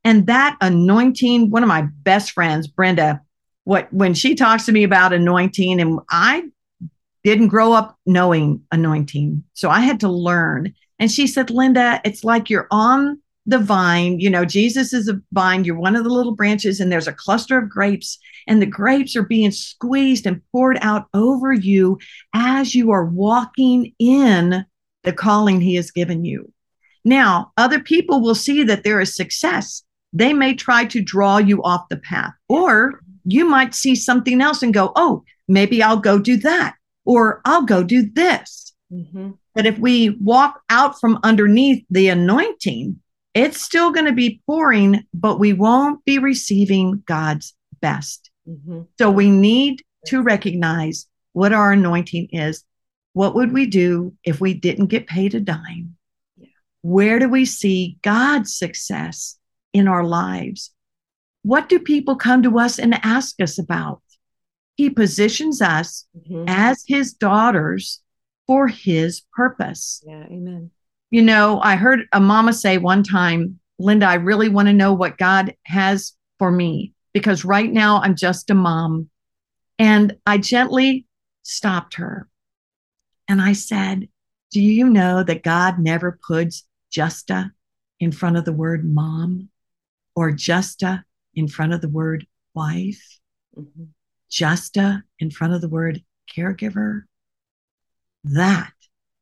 And 0.04 0.28
that 0.28 0.58
anointing, 0.62 1.50
one 1.50 1.64
of 1.64 1.70
my 1.70 1.84
best 2.04 2.32
friends, 2.32 2.68
Brenda, 2.68 3.22
what 3.68 3.92
when 3.92 4.14
she 4.14 4.34
talks 4.34 4.66
to 4.66 4.72
me 4.72 4.86
about 4.86 5.12
anointing, 5.12 5.82
and 5.82 6.00
I 6.10 6.44
didn't 7.26 7.50
grow 7.50 7.74
up 7.74 7.98
knowing 8.06 8.62
anointing. 8.72 9.44
So 9.56 9.70
I 9.70 9.82
had 9.82 10.00
to 10.00 10.08
learn. 10.08 10.74
And 11.00 11.12
she 11.12 11.28
said, 11.28 11.50
Linda, 11.50 12.00
it's 12.06 12.24
like 12.24 12.50
you're 12.50 12.70
on 12.72 13.22
the 13.46 13.60
vine. 13.60 14.22
You 14.22 14.30
know, 14.30 14.46
Jesus 14.46 14.94
is 14.94 15.10
a 15.10 15.22
vine. 15.34 15.66
You're 15.66 15.78
one 15.78 15.98
of 15.98 16.06
the 16.06 16.10
little 16.10 16.34
branches, 16.34 16.80
and 16.80 16.90
there's 16.90 17.10
a 17.10 17.14
cluster 17.14 17.58
of 17.58 17.70
grapes, 17.70 18.18
and 18.48 18.62
the 18.62 18.66
grapes 18.66 19.18
are 19.18 19.24
being 19.24 19.52
squeezed 19.52 20.26
and 20.26 20.42
poured 20.54 20.78
out 20.82 21.08
over 21.14 21.52
you 21.52 22.00
as 22.34 22.74
you 22.74 22.92
are 22.92 23.04
walking 23.04 23.94
in 24.00 24.66
the 25.04 25.12
calling 25.12 25.60
He 25.60 25.76
has 25.76 25.92
given 25.92 26.24
you. 26.24 26.54
Now, 27.04 27.52
other 27.58 27.82
people 27.82 28.22
will 28.22 28.34
see 28.34 28.64
that 28.64 28.86
there 28.86 29.02
is 29.02 29.14
success. 29.14 29.84
They 30.14 30.32
may 30.32 30.54
try 30.54 30.86
to 30.86 31.02
draw 31.02 31.38
you 31.38 31.62
off 31.64 31.90
the 31.90 31.98
path, 31.98 32.32
or 32.48 33.02
you 33.28 33.46
might 33.46 33.76
see 33.76 33.96
something 33.96 34.42
else 34.42 34.64
and 34.64 34.74
go, 34.74 34.92
oh, 34.96 35.24
maybe 35.48 35.84
I'll 35.84 36.00
go 36.00 36.18
do 36.18 36.38
that, 36.38 36.76
or 37.06 37.42
I'll 37.46 37.64
go 37.64 37.84
do 37.84 38.10
this. 38.10 38.74
Mm-hmm. 38.92 39.32
But 39.54 39.66
if 39.66 39.78
we 39.78 40.12
walk 40.22 40.62
out 40.70 41.00
from 41.00 41.20
underneath 41.24 41.84
the 41.90 42.10
anointing, 42.10 43.00
it's 43.34 43.62
still 43.62 43.92
going 43.92 44.06
to 44.06 44.14
be 44.14 44.42
pouring, 44.46 45.04
but 45.14 45.40
we 45.40 45.54
won't 45.54 46.04
be 46.06 46.20
receiving 46.20 47.04
God's 47.06 47.54
best. 47.82 48.32
Mm-hmm. 48.48 48.84
So 48.98 49.12
we 49.12 49.30
need 49.30 49.84
to 50.08 50.22
recognize 50.22 51.08
what 51.34 51.54
our 51.54 51.74
anointing 51.74 52.30
is. 52.32 52.64
What 53.14 53.36
would 53.36 53.52
we 53.52 53.66
do 53.66 54.14
if 54.24 54.40
we 54.40 54.54
didn't 54.54 54.88
get 54.88 55.08
paid 55.08 55.36
a 55.36 55.40
dime? 55.40 55.98
Yeah. 56.38 56.48
Where 56.82 57.20
do 57.20 57.28
we 57.28 57.46
see 57.46 57.98
God's 58.04 58.56
success 58.56 59.38
in 59.74 59.88
our 59.88 60.04
lives? 60.04 60.72
What 61.48 61.70
do 61.70 61.80
people 61.80 62.18
come 62.18 62.44
to 62.44 62.60
us 62.60 62.78
and 62.78 63.00
ask 63.06 63.40
us 63.40 63.58
about? 63.58 64.02
He 64.76 64.90
positions 64.90 65.62
us 65.62 66.06
mm-hmm. 66.14 66.44
as 66.46 66.84
his 66.86 67.14
daughters 67.14 68.02
for 68.48 68.68
his 68.68 69.22
purpose. 69.34 70.04
Yeah, 70.06 70.26
amen. 70.26 70.72
You 71.10 71.22
know, 71.22 71.62
I 71.62 71.78
heard 71.78 72.02
a 72.12 72.20
mama 72.20 72.52
say 72.52 72.78
one 72.78 73.02
time, 73.02 73.62
Linda, 73.80 74.08
I 74.08 74.16
really 74.16 74.50
want 74.50 74.68
to 74.68 74.74
know 74.74 74.92
what 74.92 75.18
God 75.18 75.56
has 75.64 76.12
for 76.38 76.52
me 76.52 76.94
because 77.14 77.46
right 77.46 77.72
now 77.72 78.02
I'm 78.02 78.18
just 78.18 78.50
a 78.50 78.54
mom. 78.54 79.10
And 79.80 80.18
I 80.26 80.40
gently 80.40 81.06
stopped 81.44 81.96
her 81.96 82.28
and 83.30 83.42
I 83.42 83.54
said, 83.54 84.10
Do 84.52 84.62
you 84.62 84.90
know 84.90 85.24
that 85.24 85.44
God 85.44 85.80
never 85.80 86.20
puts 86.28 86.68
justa 86.92 87.54
in 88.02 88.12
front 88.12 88.36
of 88.36 88.44
the 88.44 88.52
word 88.52 88.84
mom 88.84 89.48
or 90.14 90.32
justa 90.32 91.06
in 91.38 91.48
front 91.48 91.72
of 91.72 91.80
the 91.80 91.88
word 91.88 92.28
wife? 92.54 93.20
Mm-hmm. 93.56 93.84
Justa 94.30 95.04
in 95.20 95.32
front 95.32 95.54
of 95.54 95.62
the 95.62 95.70
word 95.70 96.04
caregiver? 96.36 97.04
That 98.26 98.74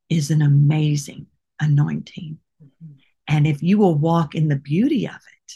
is 0.08 0.30
an 0.32 0.42
amazing 0.42 1.26
anointing. 1.60 2.38
Mm-hmm. 2.62 2.92
And 3.28 3.46
if 3.46 3.62
you 3.62 3.78
will 3.78 3.94
walk 3.94 4.34
in 4.34 4.48
the 4.48 4.56
beauty 4.56 5.06
of 5.06 5.14
it, 5.14 5.52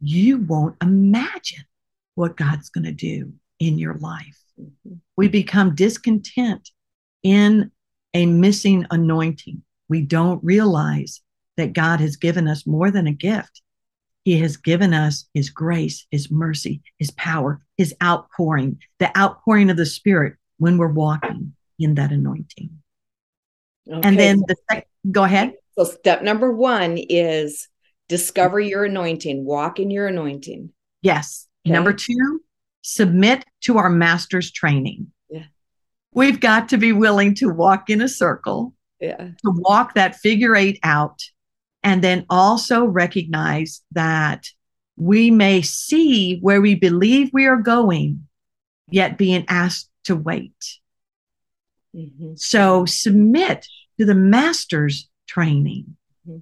you 0.00 0.38
won't 0.38 0.76
imagine 0.82 1.64
what 2.14 2.36
God's 2.36 2.70
going 2.70 2.84
to 2.84 2.92
do 2.92 3.32
in 3.58 3.78
your 3.78 3.94
life. 3.94 4.38
Mm-hmm. 4.60 4.94
We 5.16 5.28
become 5.28 5.74
discontent 5.74 6.70
in 7.22 7.72
a 8.14 8.26
missing 8.26 8.86
anointing. 8.90 9.62
We 9.88 10.02
don't 10.02 10.42
realize 10.44 11.20
that 11.56 11.72
God 11.72 12.00
has 12.00 12.16
given 12.16 12.46
us 12.46 12.66
more 12.66 12.90
than 12.90 13.06
a 13.06 13.12
gift. 13.12 13.62
He 14.24 14.38
has 14.38 14.56
given 14.56 14.92
us 14.92 15.26
His 15.34 15.50
grace, 15.50 16.06
His 16.10 16.30
mercy, 16.30 16.82
His 16.98 17.10
power, 17.12 17.62
His 17.76 17.94
outpouring, 18.02 18.78
the 18.98 19.16
outpouring 19.16 19.70
of 19.70 19.76
the 19.76 19.86
Spirit 19.86 20.34
when 20.58 20.78
we're 20.78 20.88
walking 20.88 21.54
in 21.78 21.94
that 21.94 22.10
anointing. 22.10 22.70
Okay. 23.88 24.00
And 24.02 24.18
then 24.18 24.42
the 24.46 24.56
second, 24.70 24.84
go 25.10 25.24
ahead. 25.24 25.54
So, 25.76 25.84
step 25.84 26.22
number 26.22 26.50
one 26.52 26.96
is 26.98 27.68
discover 28.08 28.60
your 28.60 28.84
anointing, 28.84 29.44
walk 29.44 29.78
in 29.78 29.90
your 29.90 30.06
anointing. 30.06 30.70
Yes. 31.02 31.46
Okay. 31.66 31.72
Number 31.72 31.92
two, 31.92 32.40
submit 32.82 33.44
to 33.62 33.78
our 33.78 33.90
master's 33.90 34.50
training. 34.50 35.10
Yeah. 35.28 35.44
We've 36.12 36.40
got 36.40 36.68
to 36.70 36.78
be 36.78 36.92
willing 36.92 37.34
to 37.36 37.48
walk 37.48 37.90
in 37.90 38.00
a 38.00 38.08
circle, 38.08 38.74
yeah. 39.00 39.16
to 39.16 39.34
walk 39.44 39.94
that 39.94 40.16
figure 40.16 40.54
eight 40.54 40.78
out, 40.82 41.20
and 41.84 42.02
then 42.02 42.24
also 42.30 42.84
recognize 42.84 43.82
that 43.92 44.48
we 44.96 45.30
may 45.30 45.60
see 45.60 46.38
where 46.40 46.60
we 46.60 46.74
believe 46.74 47.30
we 47.32 47.46
are 47.46 47.58
going, 47.58 48.26
yet 48.90 49.18
being 49.18 49.44
asked 49.48 49.90
to 50.04 50.16
wait. 50.16 50.80
Mm-hmm. 51.94 52.32
So 52.36 52.86
submit 52.86 53.66
to 53.98 54.06
the 54.06 54.14
master's 54.14 55.08
training. 55.26 55.96
Mm-hmm. 56.26 56.38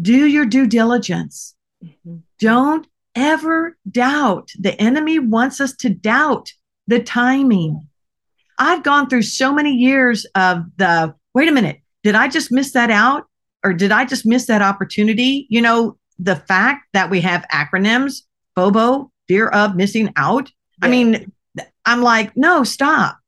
Do 0.00 0.26
your 0.26 0.46
due 0.46 0.66
diligence. 0.66 1.54
Mm-hmm. 1.84 2.18
Don't 2.38 2.86
ever 3.14 3.76
doubt. 3.90 4.50
The 4.58 4.80
enemy 4.80 5.18
wants 5.18 5.60
us 5.60 5.74
to 5.76 5.90
doubt 5.90 6.52
the 6.86 7.00
timing. 7.00 7.88
I've 8.58 8.82
gone 8.82 9.08
through 9.08 9.22
so 9.22 9.52
many 9.52 9.72
years 9.72 10.26
of 10.34 10.64
the 10.76 11.14
wait 11.34 11.48
a 11.48 11.52
minute, 11.52 11.80
did 12.02 12.14
I 12.14 12.28
just 12.28 12.52
miss 12.52 12.72
that 12.72 12.90
out? 12.90 13.26
Or 13.64 13.72
did 13.72 13.92
I 13.92 14.04
just 14.04 14.24
miss 14.24 14.46
that 14.46 14.62
opportunity? 14.62 15.46
You 15.50 15.60
know, 15.60 15.96
the 16.18 16.36
fact 16.36 16.86
that 16.92 17.10
we 17.10 17.20
have 17.22 17.44
acronyms, 17.52 18.22
FOBO, 18.56 19.10
fear 19.26 19.48
of 19.48 19.76
missing 19.76 20.12
out. 20.16 20.50
Yeah. 20.80 20.86
I 20.86 20.90
mean, 20.90 21.32
I'm 21.84 22.02
like, 22.02 22.36
no, 22.36 22.64
stop. 22.64 23.18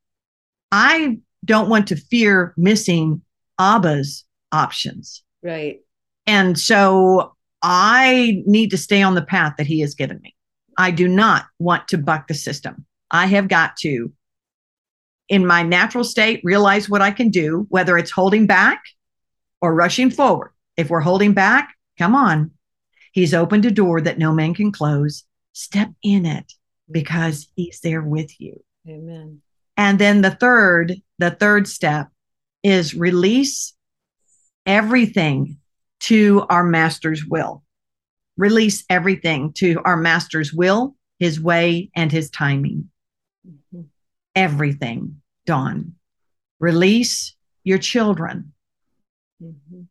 I 0.72 1.18
don't 1.44 1.68
want 1.68 1.88
to 1.88 1.96
fear 1.96 2.54
missing 2.56 3.22
Abba's 3.58 4.24
options. 4.52 5.22
Right. 5.42 5.80
And 6.26 6.58
so 6.58 7.34
I 7.62 8.42
need 8.46 8.70
to 8.70 8.78
stay 8.78 9.02
on 9.02 9.14
the 9.14 9.22
path 9.22 9.54
that 9.58 9.66
he 9.66 9.80
has 9.80 9.94
given 9.94 10.20
me. 10.22 10.34
I 10.76 10.90
do 10.90 11.08
not 11.08 11.46
want 11.58 11.88
to 11.88 11.98
buck 11.98 12.28
the 12.28 12.34
system. 12.34 12.86
I 13.10 13.26
have 13.26 13.48
got 13.48 13.76
to, 13.78 14.12
in 15.28 15.46
my 15.46 15.62
natural 15.62 16.04
state, 16.04 16.40
realize 16.44 16.88
what 16.88 17.02
I 17.02 17.10
can 17.10 17.30
do, 17.30 17.66
whether 17.68 17.98
it's 17.98 18.10
holding 18.10 18.46
back 18.46 18.82
or 19.60 19.74
rushing 19.74 20.10
forward. 20.10 20.52
If 20.76 20.90
we're 20.90 21.00
holding 21.00 21.32
back, 21.32 21.74
come 21.98 22.14
on. 22.14 22.52
He's 23.12 23.34
opened 23.34 23.66
a 23.66 23.70
door 23.70 24.00
that 24.00 24.18
no 24.18 24.32
man 24.32 24.54
can 24.54 24.72
close. 24.72 25.24
Step 25.52 25.90
in 26.02 26.26
it 26.26 26.52
because 26.90 27.48
he's 27.56 27.80
there 27.80 28.02
with 28.02 28.40
you. 28.40 28.62
Amen. 28.88 29.42
And 29.76 29.98
then 29.98 30.22
the 30.22 30.30
third, 30.30 31.00
the 31.18 31.30
third 31.30 31.66
step 31.68 32.08
is 32.62 32.94
release 32.94 33.74
everything 34.66 35.58
to 36.00 36.46
our 36.48 36.64
master's 36.64 37.24
will. 37.24 37.62
Release 38.36 38.84
everything 38.88 39.52
to 39.54 39.80
our 39.84 39.96
master's 39.96 40.52
will, 40.52 40.96
his 41.18 41.40
way, 41.40 41.90
and 41.94 42.10
his 42.10 42.30
timing. 42.30 42.90
Mm-hmm. 43.46 43.82
Everything, 44.34 45.20
Dawn. 45.44 45.94
Release 46.58 47.34
your 47.64 47.78
children. 47.78 48.52
Mm-hmm. 49.42 49.82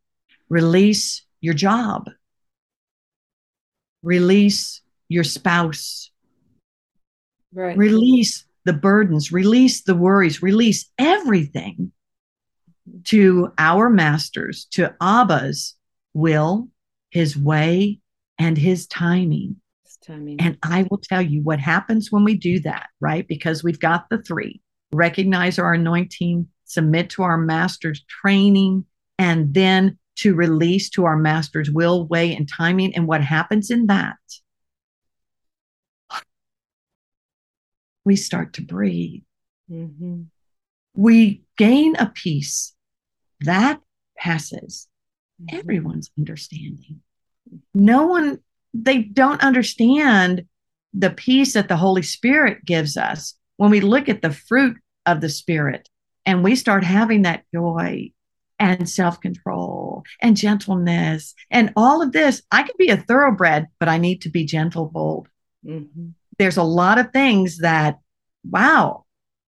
Release 0.49 1.23
your 1.41 1.53
job. 1.53 2.09
Release 4.01 4.81
your 5.07 5.23
spouse. 5.23 6.11
Right. 7.53 7.77
Release 7.77 8.45
the 8.65 8.73
burdens, 8.73 9.31
release 9.31 9.81
the 9.83 9.95
worries, 9.95 10.43
release 10.43 10.89
everything 10.97 11.91
to 13.05 13.51
our 13.57 13.89
masters, 13.89 14.65
to 14.71 14.93
Abba's 15.01 15.75
will, 16.13 16.67
his 17.09 17.35
way, 17.35 17.99
and 18.37 18.57
his 18.57 18.85
timing. 18.87 19.55
His 19.85 19.97
timing. 19.97 20.39
And 20.39 20.57
I 20.61 20.85
will 20.89 20.99
tell 20.99 21.21
you 21.21 21.41
what 21.41 21.59
happens 21.59 22.11
when 22.11 22.23
we 22.23 22.35
do 22.35 22.59
that, 22.61 22.89
right? 22.99 23.27
Because 23.27 23.63
we've 23.63 23.79
got 23.79 24.09
the 24.09 24.21
three 24.21 24.61
recognize 24.91 25.59
our 25.59 25.73
anointing, 25.73 26.47
submit 26.65 27.11
to 27.11 27.23
our 27.23 27.37
master's 27.37 28.03
training, 28.07 28.85
and 29.19 29.53
then 29.53 29.99
to 30.15 30.33
release 30.33 30.89
to 30.91 31.05
our 31.05 31.17
master's 31.17 31.69
will, 31.69 32.07
way, 32.07 32.33
and 32.35 32.49
timing. 32.49 32.95
And 32.95 33.05
what 33.05 33.21
happens 33.21 33.69
in 33.69 33.87
that? 33.87 34.15
We 38.05 38.15
start 38.15 38.53
to 38.53 38.61
breathe. 38.61 39.21
Mm-hmm. 39.69 40.23
We 40.95 41.43
gain 41.57 41.95
a 41.97 42.07
peace 42.07 42.73
that 43.41 43.79
passes 44.17 44.87
mm-hmm. 45.41 45.59
everyone's 45.59 46.09
understanding. 46.17 47.01
No 47.73 48.07
one, 48.07 48.39
they 48.73 49.03
don't 49.03 49.43
understand 49.43 50.45
the 50.93 51.11
peace 51.11 51.53
that 51.53 51.67
the 51.67 51.77
Holy 51.77 52.01
Spirit 52.01 52.65
gives 52.65 52.97
us 52.97 53.35
when 53.57 53.69
we 53.69 53.81
look 53.81 54.09
at 54.09 54.21
the 54.21 54.31
fruit 54.31 54.77
of 55.05 55.21
the 55.21 55.29
Spirit 55.29 55.87
and 56.25 56.43
we 56.43 56.55
start 56.55 56.83
having 56.83 57.23
that 57.23 57.43
joy 57.53 58.11
and 58.59 58.89
self 58.89 59.19
control 59.21 60.03
and 60.21 60.37
gentleness 60.37 61.33
and 61.49 61.71
all 61.75 62.01
of 62.01 62.11
this. 62.11 62.41
I 62.51 62.63
can 62.63 62.75
be 62.77 62.89
a 62.89 62.97
thoroughbred, 62.97 63.67
but 63.79 63.89
I 63.89 63.97
need 63.97 64.21
to 64.23 64.29
be 64.29 64.45
gentle, 64.45 64.85
bold. 64.85 65.27
Mm-hmm. 65.65 66.09
There's 66.37 66.57
a 66.57 66.63
lot 66.63 66.99
of 66.99 67.11
things 67.11 67.59
that, 67.59 67.99
wow, 68.43 69.05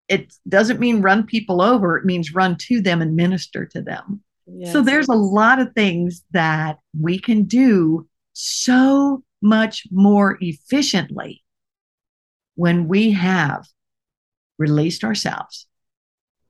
it 0.07 0.33
doesn't 0.47 0.79
mean 0.79 1.01
run 1.01 1.25
people 1.25 1.61
over, 1.61 1.97
it 1.97 2.05
means 2.05 2.33
run 2.33 2.57
to 2.57 2.81
them 2.81 3.01
and 3.01 3.15
minister 3.15 3.65
to 3.67 3.81
them. 3.81 4.21
Yes. 4.45 4.73
So 4.73 4.81
there's 4.81 5.07
a 5.07 5.13
lot 5.13 5.59
of 5.59 5.73
things 5.73 6.23
that 6.31 6.79
we 6.99 7.19
can 7.19 7.43
do 7.43 8.07
so 8.33 9.23
much 9.41 9.87
more 9.91 10.37
efficiently 10.41 11.43
when 12.55 12.87
we 12.87 13.11
have 13.11 13.65
released 14.57 15.03
ourselves 15.03 15.67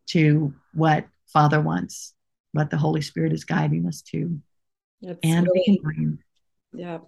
to 0.07 0.53
what 0.73 1.05
Father 1.27 1.61
wants, 1.61 2.13
what 2.53 2.69
the 2.69 2.77
Holy 2.77 3.01
Spirit 3.01 3.33
is 3.33 3.45
guiding 3.45 3.87
us 3.87 4.01
to. 4.03 4.39
That's 5.01 5.19
and 5.23 5.47
really, 5.47 5.59
we 5.59 5.65
can 5.65 5.83
bring. 5.83 6.19
Yeah. 6.73 6.99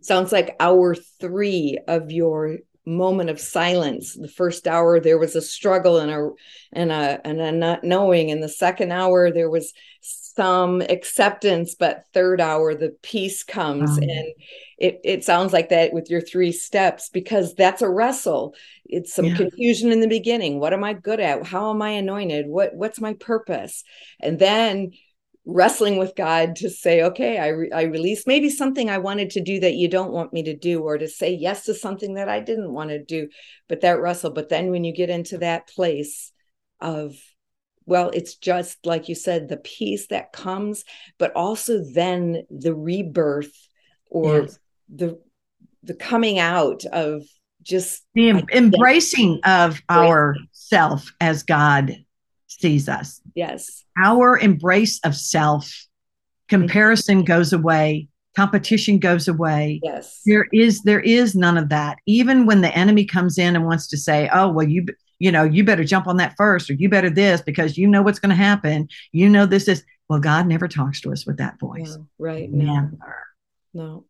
Sounds 0.00 0.32
like 0.32 0.56
hour 0.60 0.94
three 0.94 1.78
of 1.88 2.10
your 2.10 2.58
moment 2.84 3.30
of 3.30 3.40
silence. 3.40 4.14
The 4.14 4.28
first 4.28 4.66
hour 4.66 5.00
there 5.00 5.18
was 5.18 5.36
a 5.36 5.42
struggle 5.42 5.98
and 5.98 6.10
a 6.10 6.30
and 6.72 6.90
a 6.90 7.20
and 7.24 7.40
a 7.40 7.52
not 7.52 7.84
knowing. 7.84 8.28
In 8.28 8.40
the 8.40 8.48
second 8.48 8.92
hour 8.92 9.30
there 9.30 9.50
was 9.50 9.72
some 10.00 10.80
acceptance, 10.80 11.74
but 11.74 12.04
third 12.14 12.40
hour 12.40 12.74
the 12.74 12.96
peace 13.02 13.44
comes 13.44 13.90
um, 13.90 14.02
and 14.02 14.26
it 14.78 15.00
it 15.04 15.24
sounds 15.24 15.52
like 15.52 15.68
that 15.68 15.92
with 15.92 16.10
your 16.10 16.20
three 16.20 16.52
steps 16.52 17.08
because 17.08 17.54
that's 17.54 17.82
a 17.82 17.88
wrestle. 17.88 18.54
It's 18.84 19.14
some 19.14 19.26
yeah. 19.26 19.36
confusion 19.36 19.92
in 19.92 20.00
the 20.00 20.08
beginning. 20.08 20.58
What 20.58 20.72
am 20.72 20.84
I 20.84 20.92
good 20.92 21.20
at? 21.20 21.46
How 21.46 21.70
am 21.70 21.82
I 21.82 21.90
anointed? 21.90 22.46
What 22.46 22.74
what's 22.74 23.00
my 23.00 23.14
purpose? 23.14 23.84
And 24.20 24.38
then 24.38 24.92
wrestling 25.44 25.96
with 25.96 26.14
God 26.14 26.56
to 26.56 26.70
say, 26.70 27.02
okay, 27.02 27.38
I, 27.38 27.48
re- 27.48 27.72
I 27.72 27.82
release 27.82 28.26
maybe 28.26 28.48
something 28.48 28.88
I 28.88 28.98
wanted 28.98 29.30
to 29.30 29.40
do 29.40 29.60
that 29.60 29.74
you 29.74 29.88
don't 29.88 30.12
want 30.12 30.32
me 30.32 30.44
to 30.44 30.56
do, 30.56 30.82
or 30.82 30.98
to 30.98 31.08
say 31.08 31.32
yes 31.32 31.64
to 31.64 31.74
something 31.74 32.14
that 32.14 32.28
I 32.28 32.40
didn't 32.40 32.72
want 32.72 32.90
to 32.90 33.02
do, 33.02 33.28
but 33.68 33.80
that 33.80 34.00
wrestle. 34.00 34.30
But 34.30 34.48
then 34.48 34.70
when 34.70 34.84
you 34.84 34.94
get 34.94 35.10
into 35.10 35.38
that 35.38 35.68
place 35.68 36.32
of, 36.80 37.16
well, 37.86 38.10
it's 38.14 38.36
just 38.36 38.86
like 38.86 39.08
you 39.08 39.14
said, 39.16 39.48
the 39.48 39.56
peace 39.56 40.06
that 40.08 40.32
comes, 40.32 40.84
but 41.18 41.32
also 41.34 41.82
then 41.92 42.44
the 42.48 42.74
rebirth 42.74 43.52
or 44.08 44.42
yes. 44.42 44.58
the 44.94 45.20
the 45.82 45.94
coming 45.94 46.38
out 46.38 46.84
of 46.92 47.22
just 47.62 48.04
the 48.14 48.28
em- 48.28 48.46
embracing 48.52 49.40
of 49.44 49.80
our 49.88 50.36
self 50.52 51.12
as 51.20 51.42
God 51.42 51.96
sees 52.60 52.88
us. 52.88 53.20
Yes. 53.34 53.84
Our 54.02 54.38
embrace 54.38 55.00
of 55.04 55.16
self, 55.16 55.86
comparison 56.48 57.18
mm-hmm. 57.18 57.26
goes 57.26 57.52
away, 57.52 58.08
competition 58.36 58.98
goes 58.98 59.28
away. 59.28 59.80
Yes. 59.82 60.20
There 60.24 60.46
is 60.52 60.82
there 60.82 61.00
is 61.00 61.34
none 61.34 61.58
of 61.58 61.68
that. 61.70 61.98
Even 62.06 62.46
when 62.46 62.60
the 62.60 62.76
enemy 62.76 63.04
comes 63.04 63.38
in 63.38 63.56
and 63.56 63.64
wants 63.64 63.88
to 63.88 63.96
say, 63.96 64.28
"Oh, 64.32 64.48
well 64.50 64.68
you 64.68 64.86
you 65.18 65.30
know, 65.30 65.44
you 65.44 65.62
better 65.62 65.84
jump 65.84 66.08
on 66.08 66.16
that 66.16 66.34
first 66.36 66.68
or 66.68 66.72
you 66.72 66.88
better 66.88 67.08
this 67.08 67.40
because 67.40 67.78
you 67.78 67.86
know 67.86 68.02
what's 68.02 68.18
going 68.18 68.30
to 68.30 68.34
happen. 68.36 68.88
You 69.12 69.28
know 69.28 69.46
this 69.46 69.68
is 69.68 69.84
well 70.08 70.18
God 70.18 70.46
never 70.46 70.66
talks 70.68 71.00
to 71.02 71.12
us 71.12 71.26
with 71.26 71.38
that 71.38 71.60
voice. 71.60 71.96
No, 71.96 72.06
right. 72.18 72.50
Never. 72.50 73.26
No. 73.72 74.04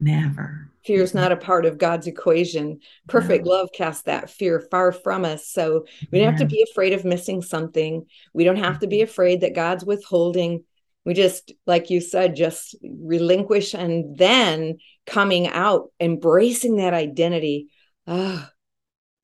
Never. 0.00 0.70
Fear 0.84 1.02
is 1.02 1.14
not 1.14 1.32
a 1.32 1.36
part 1.36 1.66
of 1.66 1.76
God's 1.76 2.06
equation. 2.06 2.80
Perfect 3.08 3.44
no. 3.44 3.50
love 3.50 3.70
casts 3.74 4.02
that 4.02 4.30
fear 4.30 4.60
far 4.70 4.92
from 4.92 5.24
us. 5.24 5.48
So 5.48 5.86
we 6.10 6.18
don't 6.18 6.30
have 6.30 6.40
to 6.40 6.46
be 6.46 6.64
afraid 6.70 6.92
of 6.92 7.04
missing 7.04 7.42
something. 7.42 8.06
We 8.32 8.44
don't 8.44 8.56
have 8.56 8.78
to 8.80 8.86
be 8.86 9.02
afraid 9.02 9.40
that 9.40 9.54
God's 9.54 9.84
withholding. 9.84 10.64
We 11.04 11.14
just, 11.14 11.52
like 11.66 11.90
you 11.90 12.00
said, 12.00 12.36
just 12.36 12.76
relinquish 12.82 13.74
and 13.74 14.16
then 14.16 14.78
coming 15.06 15.48
out, 15.48 15.90
embracing 16.00 16.76
that 16.76 16.94
identity. 16.94 17.68
Ah, 18.06 18.50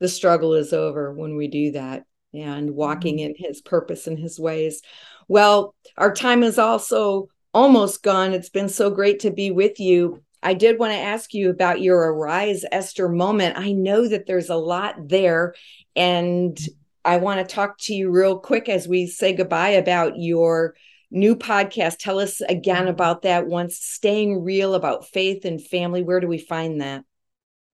the 0.00 0.08
struggle 0.08 0.54
is 0.54 0.72
over 0.72 1.14
when 1.14 1.36
we 1.36 1.48
do 1.48 1.72
that 1.72 2.04
and 2.34 2.72
walking 2.72 3.18
mm-hmm. 3.18 3.32
in 3.32 3.34
his 3.38 3.62
purpose 3.62 4.06
and 4.06 4.18
his 4.18 4.38
ways. 4.38 4.82
Well, 5.28 5.74
our 5.96 6.12
time 6.12 6.42
is 6.42 6.58
also 6.58 7.28
almost 7.54 8.02
gone. 8.02 8.32
It's 8.32 8.50
been 8.50 8.68
so 8.68 8.90
great 8.90 9.20
to 9.20 9.30
be 9.30 9.50
with 9.50 9.80
you. 9.80 10.22
I 10.44 10.52
did 10.52 10.78
want 10.78 10.92
to 10.92 10.98
ask 10.98 11.32
you 11.32 11.48
about 11.48 11.80
your 11.80 12.12
Arise 12.12 12.66
Esther 12.70 13.08
moment. 13.08 13.56
I 13.56 13.72
know 13.72 14.06
that 14.06 14.26
there's 14.26 14.50
a 14.50 14.56
lot 14.56 15.08
there, 15.08 15.54
and 15.96 16.56
I 17.02 17.16
want 17.16 17.40
to 17.40 17.54
talk 17.54 17.78
to 17.80 17.94
you 17.94 18.10
real 18.10 18.38
quick 18.38 18.68
as 18.68 18.86
we 18.86 19.06
say 19.06 19.32
goodbye 19.32 19.70
about 19.70 20.18
your 20.18 20.74
new 21.10 21.34
podcast. 21.34 21.96
Tell 21.98 22.18
us 22.18 22.42
again 22.42 22.88
about 22.88 23.22
that 23.22 23.46
once 23.46 23.78
staying 23.78 24.44
real 24.44 24.74
about 24.74 25.06
faith 25.06 25.46
and 25.46 25.64
family. 25.64 26.02
Where 26.02 26.20
do 26.20 26.28
we 26.28 26.38
find 26.38 26.82
that? 26.82 27.04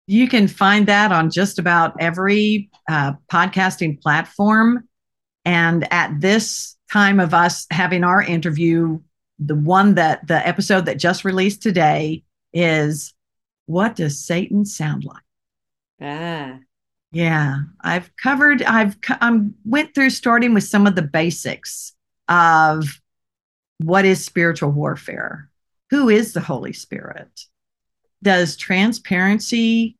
You 0.09 0.27
can 0.27 0.49
find 0.49 0.89
that 0.89 1.13
on 1.13 1.31
just 1.31 1.61
about 1.61 1.95
every 2.01 2.69
uh, 2.89 3.13
podcasting 3.31 4.01
platform. 4.01 4.89
And 5.45 5.93
at 5.93 6.21
this 6.21 6.77
time 6.91 7.21
of 7.21 7.33
us 7.33 7.67
having 7.71 8.03
our 8.03 8.23
interview, 8.23 8.99
the 9.39 9.55
one 9.55 9.95
that 9.95 10.27
the 10.27 10.47
episode 10.47 10.87
that 10.87 10.99
just 10.99 11.25
released 11.25 11.63
today 11.63 12.25
is 12.57 13.15
what 13.67 13.97
does 13.97 14.25
Satan 14.25 14.65
sound 14.65 15.05
like? 15.05 15.23
Ah. 16.01 16.59
Yeah, 17.13 17.59
I've 17.83 18.11
covered, 18.17 18.63
I've 18.63 18.97
I 19.09 19.41
went 19.65 19.95
through 19.95 20.11
starting 20.11 20.55
with 20.55 20.65
some 20.65 20.87
of 20.87 20.95
the 20.95 21.03
basics 21.03 21.93
of 22.29 23.01
what 23.79 24.05
is 24.05 24.25
spiritual 24.25 24.71
warfare? 24.71 25.51
Who 25.91 26.09
is 26.09 26.33
the 26.33 26.41
Holy 26.41 26.73
Spirit? 26.73 27.29
Does 28.23 28.57
transparency 28.57 29.97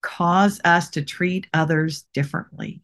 cause 0.00 0.60
us 0.64 0.88
to 0.90 1.02
treat 1.02 1.48
others 1.52 2.06
differently? 2.14 2.80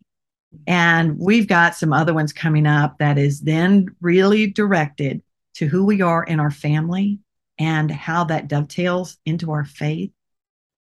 And 0.66 1.18
we've 1.18 1.48
got 1.48 1.74
some 1.74 1.92
other 1.92 2.14
ones 2.14 2.32
coming 2.32 2.66
up 2.66 2.98
that 2.98 3.18
is 3.18 3.40
then 3.40 3.86
really 4.00 4.48
directed 4.48 5.22
to 5.54 5.66
who 5.66 5.84
we 5.84 6.00
are 6.00 6.24
in 6.24 6.40
our 6.40 6.50
family, 6.50 7.18
and 7.64 7.90
how 7.90 8.24
that 8.24 8.46
dovetails 8.46 9.16
into 9.24 9.50
our 9.52 9.64
faith. 9.64 10.12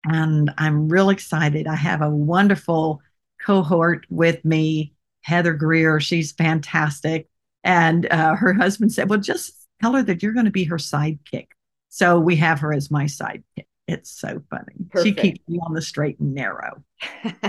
And 0.05 0.53
I'm 0.57 0.89
real 0.89 1.11
excited. 1.11 1.67
I 1.67 1.75
have 1.75 2.01
a 2.01 2.09
wonderful 2.09 3.03
cohort 3.45 4.07
with 4.09 4.45
me, 4.45 4.95
Heather 5.23 5.53
Greer. 5.53 5.99
She's 5.99 6.31
fantastic. 6.31 7.29
And 7.65 8.07
uh, 8.11 8.37
her 8.37 8.55
husband 8.55 8.93
said, 8.93 9.11
Well, 9.11 9.19
just 9.19 9.53
tell 9.83 9.95
her 9.95 10.03
that 10.05 10.23
you're 10.23 10.33
going 10.33 10.45
to 10.45 10.53
be 10.53 10.65
her 10.65 10.77
sidekick. 10.77 11.49
So 11.89 12.21
we 12.21 12.37
have 12.37 12.61
her 12.61 12.73
as 12.73 12.89
my 12.89 13.05
sidekick. 13.05 13.67
It's 13.89 14.13
so 14.13 14.41
funny. 14.49 14.75
Perfect. 14.91 15.05
She 15.05 15.13
keeps 15.13 15.49
me 15.49 15.59
on 15.67 15.75
the 15.75 15.83
straight 15.83 16.21
and 16.21 16.33
narrow. 16.35 16.85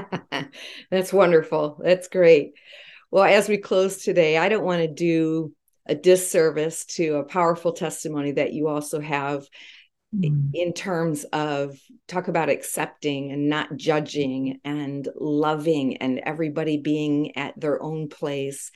That's 0.90 1.14
wonderful. 1.14 1.80
That's 1.84 2.08
great. 2.08 2.54
Well, 3.12 3.24
as 3.24 3.48
we 3.48 3.58
close 3.58 4.04
today, 4.04 4.40
I 4.40 4.50
don't 4.50 4.66
want 4.66 4.82
to 4.82 4.88
do 4.88 5.54
a 5.86 5.96
disservice 5.96 6.86
to 6.86 7.16
a 7.16 7.24
powerful 7.24 7.74
testimony 7.74 8.34
that 8.34 8.54
you 8.54 8.68
also 8.68 9.00
have 9.00 9.48
mm. 10.16 10.50
in 10.54 10.74
terms 10.74 11.24
of 11.26 11.78
talk 12.08 12.28
about 12.28 12.50
accepting 12.50 13.32
and 13.32 13.50
not 13.50 13.76
judging 13.76 14.60
and 14.64 15.08
loving 15.16 15.98
and 15.98 16.20
everybody 16.20 16.78
being 16.78 17.38
at 17.38 17.60
their 17.60 17.82
own 17.82 18.10
place 18.10 18.72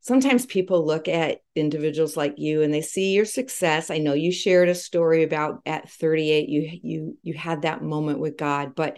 sometimes 0.00 0.46
people 0.46 0.86
look 0.86 1.08
at 1.08 1.40
individuals 1.56 2.16
like 2.16 2.34
you 2.38 2.62
and 2.62 2.72
they 2.72 2.82
see 2.82 3.12
your 3.12 3.24
success 3.24 3.90
i 3.90 3.98
know 3.98 4.12
you 4.12 4.30
shared 4.30 4.68
a 4.68 4.74
story 4.74 5.22
about 5.22 5.60
at 5.66 5.90
38 5.90 6.48
you 6.48 6.78
you 6.82 7.18
you 7.22 7.34
had 7.34 7.62
that 7.62 7.82
moment 7.82 8.18
with 8.18 8.36
god 8.36 8.74
but 8.74 8.96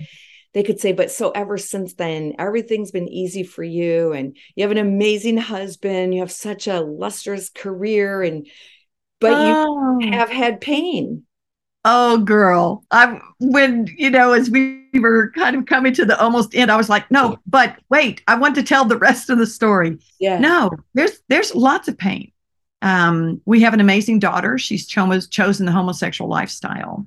they 0.55 0.63
could 0.63 0.81
say 0.81 0.93
but 0.93 1.11
so 1.11 1.31
ever 1.31 1.59
since 1.59 1.95
then 1.95 2.35
everything's 2.39 2.91
been 2.91 3.09
easy 3.09 3.43
for 3.43 3.63
you 3.63 4.13
and 4.13 4.37
you 4.55 4.63
have 4.63 4.71
an 4.71 4.79
amazing 4.79 5.37
husband 5.37 6.15
you 6.15 6.21
have 6.21 6.33
such 6.33 6.67
a 6.67 6.81
lustrous 6.81 7.51
career 7.51 8.23
and 8.23 8.47
but 9.21 9.33
oh. 9.35 9.99
you 10.01 10.13
have 10.13 10.31
had 10.31 10.61
pain. 10.61 11.25
Oh 11.85 12.19
girl. 12.19 12.85
I'm 12.91 13.21
when 13.41 13.87
you 13.97 14.11
know 14.11 14.33
as 14.33 14.51
we 14.51 14.89
were 14.95 15.31
kind 15.33 15.57
of 15.57 15.67
coming 15.67 15.93
to 15.95 16.05
the 16.05 16.19
almost 16.19 16.55
end 16.55 16.71
i 16.71 16.77
was 16.77 16.89
like 16.89 17.11
no 17.11 17.39
but 17.47 17.77
wait 17.91 18.23
i 18.27 18.35
want 18.35 18.55
to 18.55 18.63
tell 18.63 18.85
the 18.85 18.99
rest 18.99 19.31
of 19.31 19.39
the 19.39 19.47
story. 19.47 19.99
Yeah. 20.21 20.39
No 20.39 20.71
there's 20.95 21.21
there's 21.29 21.55
lots 21.55 21.89
of 21.89 21.99
pain. 21.99 22.33
Um, 22.81 23.41
we 23.45 23.63
have 23.63 23.75
an 23.75 23.81
amazing 23.81 24.21
daughter. 24.21 24.57
She's 24.57 24.87
cho- 24.87 25.19
chosen 25.21 25.67
the 25.67 25.73
homosexual 25.73 26.31
lifestyle 26.31 27.07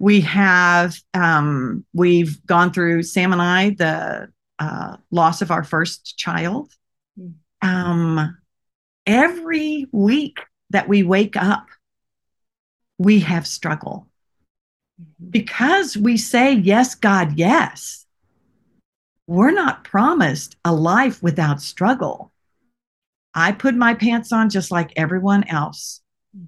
we 0.00 0.22
have 0.22 0.96
um, 1.14 1.84
we've 1.92 2.44
gone 2.44 2.72
through 2.72 3.04
sam 3.04 3.32
and 3.32 3.40
i 3.40 3.70
the 3.70 4.28
uh, 4.58 4.96
loss 5.10 5.40
of 5.40 5.50
our 5.50 5.62
first 5.62 6.18
child 6.18 6.72
hmm. 7.16 7.28
um, 7.62 8.36
every 9.06 9.86
week 9.92 10.40
that 10.70 10.88
we 10.88 11.02
wake 11.02 11.36
up 11.36 11.66
we 13.00 13.20
have 13.20 13.46
struggle. 13.46 14.06
Mm-hmm. 15.00 15.30
Because 15.30 15.96
we 15.96 16.18
say, 16.18 16.52
Yes, 16.52 16.94
God, 16.94 17.38
yes, 17.38 18.04
we're 19.26 19.52
not 19.52 19.84
promised 19.84 20.56
a 20.66 20.74
life 20.74 21.22
without 21.22 21.62
struggle. 21.62 22.30
I 23.32 23.52
put 23.52 23.74
my 23.74 23.94
pants 23.94 24.32
on 24.32 24.50
just 24.50 24.70
like 24.70 24.92
everyone 24.96 25.44
else. 25.48 26.02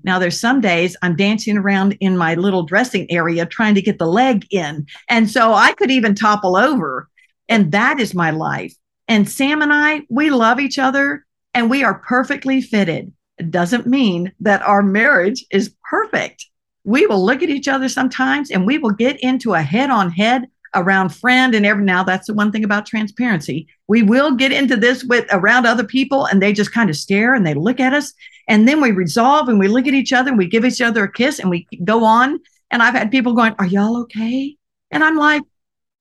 Now, 0.04 0.18
there's 0.18 0.38
some 0.38 0.60
days 0.60 0.96
I'm 1.02 1.16
dancing 1.16 1.56
around 1.56 1.96
in 2.00 2.16
my 2.16 2.34
little 2.34 2.62
dressing 2.62 3.10
area 3.10 3.46
trying 3.46 3.74
to 3.74 3.82
get 3.82 3.98
the 3.98 4.06
leg 4.06 4.46
in. 4.50 4.86
And 5.08 5.30
so 5.30 5.54
I 5.54 5.72
could 5.72 5.90
even 5.90 6.14
topple 6.14 6.56
over. 6.56 7.08
And 7.48 7.72
that 7.72 7.98
is 7.98 8.14
my 8.14 8.30
life. 8.30 8.74
And 9.08 9.28
Sam 9.28 9.62
and 9.62 9.72
I, 9.72 10.02
we 10.08 10.30
love 10.30 10.60
each 10.60 10.78
other 10.78 11.26
and 11.54 11.68
we 11.68 11.82
are 11.82 11.98
perfectly 11.98 12.60
fitted. 12.60 13.12
It 13.38 13.50
doesn't 13.50 13.86
mean 13.86 14.32
that 14.40 14.62
our 14.62 14.82
marriage 14.82 15.44
is 15.50 15.74
perfect. 15.90 16.46
We 16.84 17.06
will 17.06 17.24
look 17.24 17.42
at 17.42 17.50
each 17.50 17.68
other 17.68 17.88
sometimes 17.88 18.50
and 18.50 18.66
we 18.66 18.78
will 18.78 18.92
get 18.92 19.20
into 19.20 19.54
a 19.54 19.62
head 19.62 19.90
on 19.90 20.10
head 20.10 20.46
around 20.74 21.10
friend 21.10 21.54
and 21.54 21.66
every 21.66 21.84
now 21.84 22.02
that's 22.02 22.26
the 22.26 22.34
one 22.34 22.50
thing 22.50 22.64
about 22.64 22.86
transparency. 22.86 23.66
We 23.88 24.02
will 24.02 24.34
get 24.34 24.52
into 24.52 24.76
this 24.76 25.04
with 25.04 25.26
around 25.30 25.66
other 25.66 25.84
people 25.84 26.26
and 26.26 26.40
they 26.40 26.52
just 26.52 26.72
kind 26.72 26.90
of 26.90 26.96
stare 26.96 27.34
and 27.34 27.46
they 27.46 27.54
look 27.54 27.80
at 27.80 27.92
us 27.92 28.12
and 28.48 28.66
then 28.66 28.80
we 28.80 28.90
resolve 28.90 29.48
and 29.48 29.58
we 29.58 29.68
look 29.68 29.86
at 29.86 29.94
each 29.94 30.12
other 30.12 30.30
and 30.30 30.38
we 30.38 30.46
give 30.46 30.64
each 30.64 30.80
other 30.80 31.04
a 31.04 31.12
kiss 31.12 31.38
and 31.38 31.50
we 31.50 31.66
go 31.84 32.04
on. 32.04 32.40
And 32.70 32.82
I've 32.82 32.94
had 32.94 33.10
people 33.10 33.34
going, 33.34 33.54
Are 33.58 33.66
y'all 33.66 33.98
okay? 34.02 34.56
And 34.90 35.04
I'm 35.04 35.16
like, 35.16 35.42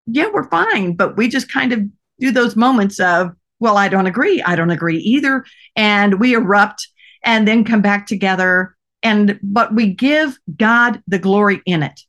Yeah, 0.08 0.30
we're 0.34 0.50
fine. 0.50 0.96
But 0.96 1.18
we 1.18 1.28
just 1.28 1.52
kind 1.52 1.74
of 1.74 1.82
do 2.20 2.32
those 2.32 2.56
moments 2.56 3.00
of, 3.00 3.32
Well, 3.60 3.78
I 3.78 3.90
don't 3.90 4.08
agree. 4.08 4.42
I 4.42 4.56
don't 4.56 4.72
agree 4.72 4.98
either. 4.98 5.46
And 5.76 6.20
we 6.20 6.34
erupt 6.34 6.88
and 7.24 7.48
then 7.48 7.64
come 7.64 7.82
back 7.82 8.08
together 8.08 8.76
and 9.04 9.40
but 9.42 9.74
we 9.74 9.94
give 9.94 10.38
God 10.58 11.02
the 11.08 11.20
glory 11.20 11.62
in 11.66 11.84
it. 11.84 12.00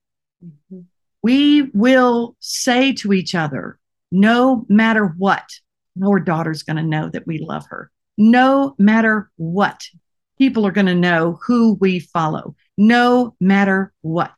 We 1.22 1.70
will 1.72 2.36
say 2.40 2.92
to 2.94 3.12
each 3.12 3.34
other, 3.34 3.78
no 4.10 4.66
matter 4.68 5.06
what, 5.06 5.48
our 6.02 6.20
daughter's 6.20 6.62
going 6.62 6.76
to 6.76 6.82
know 6.82 7.08
that 7.10 7.26
we 7.26 7.38
love 7.38 7.66
her. 7.68 7.90
No 8.18 8.74
matter 8.78 9.30
what, 9.36 9.84
people 10.38 10.66
are 10.66 10.72
going 10.72 10.86
to 10.86 10.94
know 10.94 11.38
who 11.46 11.74
we 11.74 12.00
follow. 12.00 12.56
No 12.76 13.34
matter 13.40 13.92
what, 14.02 14.34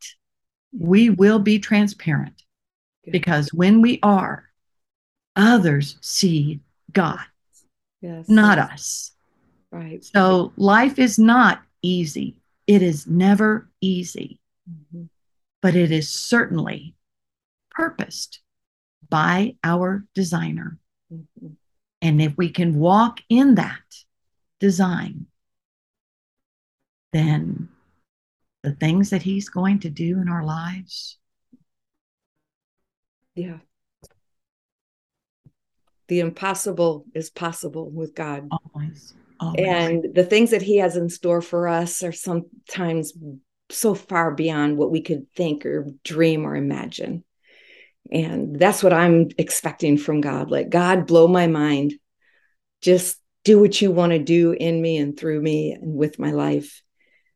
we 0.79 1.11
will 1.11 1.39
be 1.39 1.59
transparent 1.59 2.43
because 3.11 3.53
when 3.53 3.81
we 3.81 3.99
are, 4.03 4.49
others 5.37 5.97
see 6.01 6.61
God, 6.93 7.21
yes. 8.01 8.29
not 8.29 8.59
us. 8.59 9.13
Right. 9.71 10.05
So 10.05 10.53
life 10.57 10.99
is 10.99 11.19
not 11.19 11.63
easy. 11.83 12.37
It 12.67 12.83
is 12.83 13.07
never 13.07 13.69
easy, 13.81 14.41
mm-hmm. 14.71 15.05
But 15.65 15.75
it 15.75 15.91
is 15.91 16.11
certainly 16.11 16.95
purposed 17.71 18.41
by 19.09 19.57
our 19.65 20.05
designer. 20.15 20.79
Mm-hmm. 21.11 21.55
And 22.03 22.21
if 22.21 22.37
we 22.37 22.51
can 22.51 22.79
walk 22.79 23.21
in 23.31 23.55
that 23.55 23.81
design, 24.61 25.25
then 27.15 27.71
the 28.63 28.73
things 28.73 29.09
that 29.09 29.23
he's 29.23 29.49
going 29.49 29.79
to 29.79 29.89
do 29.89 30.21
in 30.21 30.29
our 30.29 30.45
lives. 30.45 31.17
Yeah. 33.35 33.61
The 36.09 36.21
impossible 36.21 37.07
is 37.15 37.31
possible 37.31 37.89
with 37.89 38.15
God. 38.15 38.51
Always. 38.51 39.15
Oh, 39.41 39.55
and 39.55 40.15
the 40.15 40.25
things 40.25 40.51
that 40.51 40.61
he 40.61 40.77
has 40.77 40.99
in 40.99 41.09
store 41.09 41.41
for 41.41 41.69
us 41.69 42.03
are 42.03 42.13
sometimes 42.13 43.15
so 43.71 43.95
far 43.95 44.33
beyond 44.33 44.77
what 44.77 44.91
we 44.91 45.03
could 45.03 45.31
think 45.35 45.67
or 45.67 45.87
dream 46.05 46.47
or 46.47 46.55
imagine. 46.55 47.25
And 48.13 48.59
that's 48.59 48.83
what 48.83 48.93
I'm 48.93 49.29
expecting 49.39 49.97
from 49.97 50.21
God. 50.21 50.51
Let 50.51 50.71
God 50.71 51.07
blow 51.07 51.27
my 51.27 51.47
mind. 51.47 51.95
Just 52.83 53.19
do 53.45 53.59
what 53.59 53.81
you 53.81 53.91
want 53.91 54.13
to 54.13 54.19
do 54.19 54.53
in 54.53 54.81
me 54.81 54.99
and 54.99 55.19
through 55.19 55.41
me 55.41 55.73
and 55.73 55.95
with 55.95 56.19
my 56.19 56.33
life. 56.33 56.83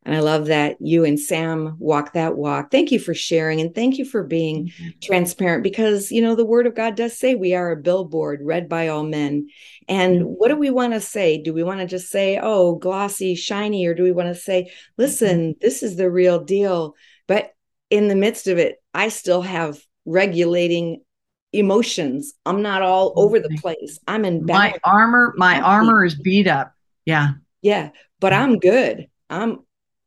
And 0.09 0.17
I 0.17 0.21
love 0.21 0.47
that 0.47 0.79
you 0.81 1.05
and 1.05 1.21
Sam 1.21 1.77
walk 1.79 2.15
that 2.15 2.35
walk. 2.35 2.71
Thank 2.71 2.91
you 2.91 2.99
for 2.99 3.13
sharing 3.13 3.61
and 3.61 3.75
thank 3.75 3.99
you 3.99 4.07
for 4.07 4.23
being 4.23 4.69
mm-hmm. 4.69 4.89
transparent 5.03 5.63
because, 5.63 6.11
you 6.11 6.23
know, 6.23 6.35
the 6.35 6.47
word 6.47 6.67
of 6.67 6.75
God 6.75 6.95
does 6.95 7.19
say 7.19 7.35
we 7.35 7.55
are 7.55 7.71
a 7.71 7.77
billboard 7.77 8.41
read 8.43 8.71
by 8.71 8.89
all 8.89 9.03
men. 9.03 9.49
And 9.87 10.21
mm-hmm. 10.21 10.25
what 10.25 10.49
do 10.49 10.57
we 10.57 10.71
want 10.71 10.95
to 10.95 11.01
say? 11.03 11.37
Do 11.37 11.53
we 11.53 11.63
want 11.63 11.81
to 11.81 11.87
just 11.87 12.11
say, 12.11 12.41
oh, 12.43 12.77
glossy, 12.77 13.35
shiny, 13.35 13.85
or 13.85 13.93
do 13.93 14.03
we 14.03 14.13
want 14.13 14.29
to 14.29 14.35
say, 14.35 14.73
listen, 14.97 15.41
mm-hmm. 15.41 15.59
this 15.61 15.83
is 15.83 15.97
the 15.97 16.11
real 16.11 16.43
deal? 16.43 16.95
But 17.27 17.51
in 17.91 18.09
the 18.09 18.17
midst 18.17 18.47
of 18.47 18.57
it, 18.57 18.83
I 18.95 19.11
still 19.11 19.43
have 19.43 19.79
regulating 20.07 21.03
emotions. 21.53 22.33
I'm 22.47 22.63
not 22.63 22.81
all 22.81 23.13
over 23.17 23.41
the 23.41 23.59
place. 23.61 23.99
I'm 24.09 24.25
in 24.25 24.47
my 24.47 24.75
armor, 24.85 25.35
my 25.37 25.61
armor 25.61 26.03
is 26.03 26.15
beat 26.15 26.47
up. 26.47 26.73
Yeah. 27.05 27.33
Yeah. 27.61 27.91
But 28.21 28.33
I'm 28.33 28.59
good. 28.59 29.09
I'm 29.29 29.59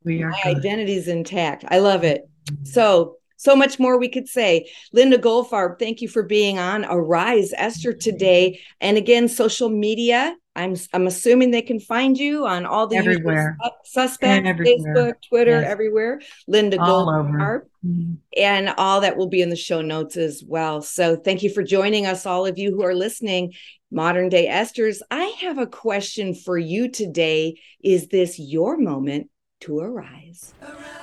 we 0.03 0.23
are 0.23 0.31
my 0.31 0.41
identity 0.45 0.95
is 0.95 1.07
intact. 1.07 1.65
I 1.67 1.79
love 1.79 2.03
it. 2.03 2.27
So 2.63 3.17
so 3.41 3.55
much 3.55 3.79
more 3.79 3.97
we 3.97 4.07
could 4.07 4.27
say. 4.27 4.69
Linda 4.93 5.17
Goldfarb, 5.17 5.79
thank 5.79 5.99
you 5.99 6.07
for 6.07 6.21
being 6.21 6.59
on 6.59 6.85
Arise 6.85 7.53
Esther 7.57 7.91
today. 7.91 8.61
And 8.79 8.97
again, 8.97 9.27
social 9.27 9.69
media. 9.69 10.35
I'm 10.55 10.75
I'm 10.93 11.07
assuming 11.07 11.49
they 11.49 11.61
can 11.61 11.79
find 11.79 12.17
you 12.17 12.45
on 12.45 12.65
all 12.65 12.85
the 12.85 12.97
everywhere 12.97 13.57
suspects, 13.85 14.47
Facebook, 14.47 15.13
Twitter, 15.27 15.61
yes. 15.61 15.71
everywhere. 15.71 16.21
Linda 16.45 16.77
Goldfarb, 16.77 17.61
mm-hmm. 17.85 18.13
and 18.37 18.69
all 18.77 19.01
that 19.01 19.15
will 19.15 19.29
be 19.29 19.41
in 19.41 19.49
the 19.49 19.55
show 19.55 19.81
notes 19.81 20.17
as 20.17 20.43
well. 20.45 20.81
So 20.81 21.15
thank 21.15 21.41
you 21.41 21.49
for 21.49 21.63
joining 21.63 22.05
us, 22.05 22.25
all 22.25 22.45
of 22.45 22.57
you 22.57 22.71
who 22.71 22.83
are 22.83 22.93
listening. 22.93 23.53
Modern 23.91 24.29
day 24.29 24.47
Esther's, 24.47 25.01
I 25.09 25.23
have 25.41 25.57
a 25.57 25.67
question 25.67 26.33
for 26.35 26.57
you 26.57 26.89
today. 26.89 27.59
Is 27.81 28.09
this 28.09 28.37
your 28.37 28.77
moment 28.77 29.29
to 29.61 29.79
arise. 29.79 30.53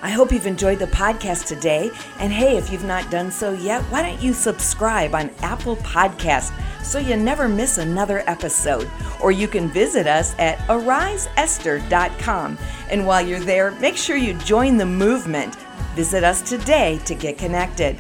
I 0.03 0.11
hope 0.11 0.31
you've 0.31 0.47
enjoyed 0.47 0.79
the 0.79 0.87
podcast 0.87 1.47
today. 1.47 1.91
And 2.19 2.33
hey, 2.33 2.57
if 2.57 2.71
you've 2.71 2.85
not 2.85 3.11
done 3.11 3.31
so 3.31 3.53
yet, 3.53 3.83
why 3.85 4.03
don't 4.03 4.23
you 4.23 4.33
subscribe 4.33 5.15
on 5.15 5.31
Apple 5.41 5.77
Podcast 5.77 6.53
so 6.85 6.99
you 6.99 7.17
never 7.17 7.49
miss 7.49 7.79
another 7.79 8.23
episode? 8.29 8.89
Or 9.23 9.33
you 9.33 9.49
can 9.49 9.69
visit 9.69 10.07
us 10.07 10.35
at 10.39 10.59
ariseesther.com. 10.69 12.59
And 12.91 13.07
while 13.07 13.27
you're 13.27 13.41
there, 13.41 13.73
make 13.73 13.97
sure 13.97 14.17
you 14.17 14.35
join 14.35 14.77
the 14.77 14.87
movement. 14.87 15.57
Visit 15.95 16.23
us 16.25 16.43
today 16.43 17.01
to 17.05 17.15
get 17.15 17.39
connected. 17.39 17.99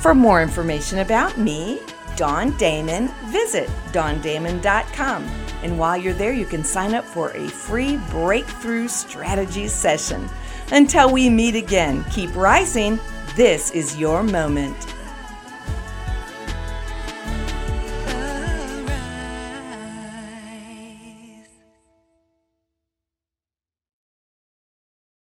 For 0.00 0.14
more 0.14 0.42
information 0.42 1.00
about 1.00 1.38
me, 1.38 1.80
Dawn 2.16 2.56
Damon, 2.56 3.08
visit 3.26 3.68
dawndamon.com. 3.92 5.45
And 5.66 5.80
while 5.80 5.96
you're 5.96 6.14
there, 6.14 6.32
you 6.32 6.46
can 6.46 6.62
sign 6.62 6.94
up 6.94 7.04
for 7.04 7.32
a 7.32 7.48
free 7.48 7.96
breakthrough 8.08 8.86
strategies 8.86 9.72
session. 9.72 10.28
Until 10.70 11.12
we 11.12 11.28
meet 11.28 11.56
again, 11.56 12.04
keep 12.04 12.32
rising. 12.36 13.00
This 13.34 13.72
is 13.72 13.98
your 13.98 14.22
moment. 14.22 14.95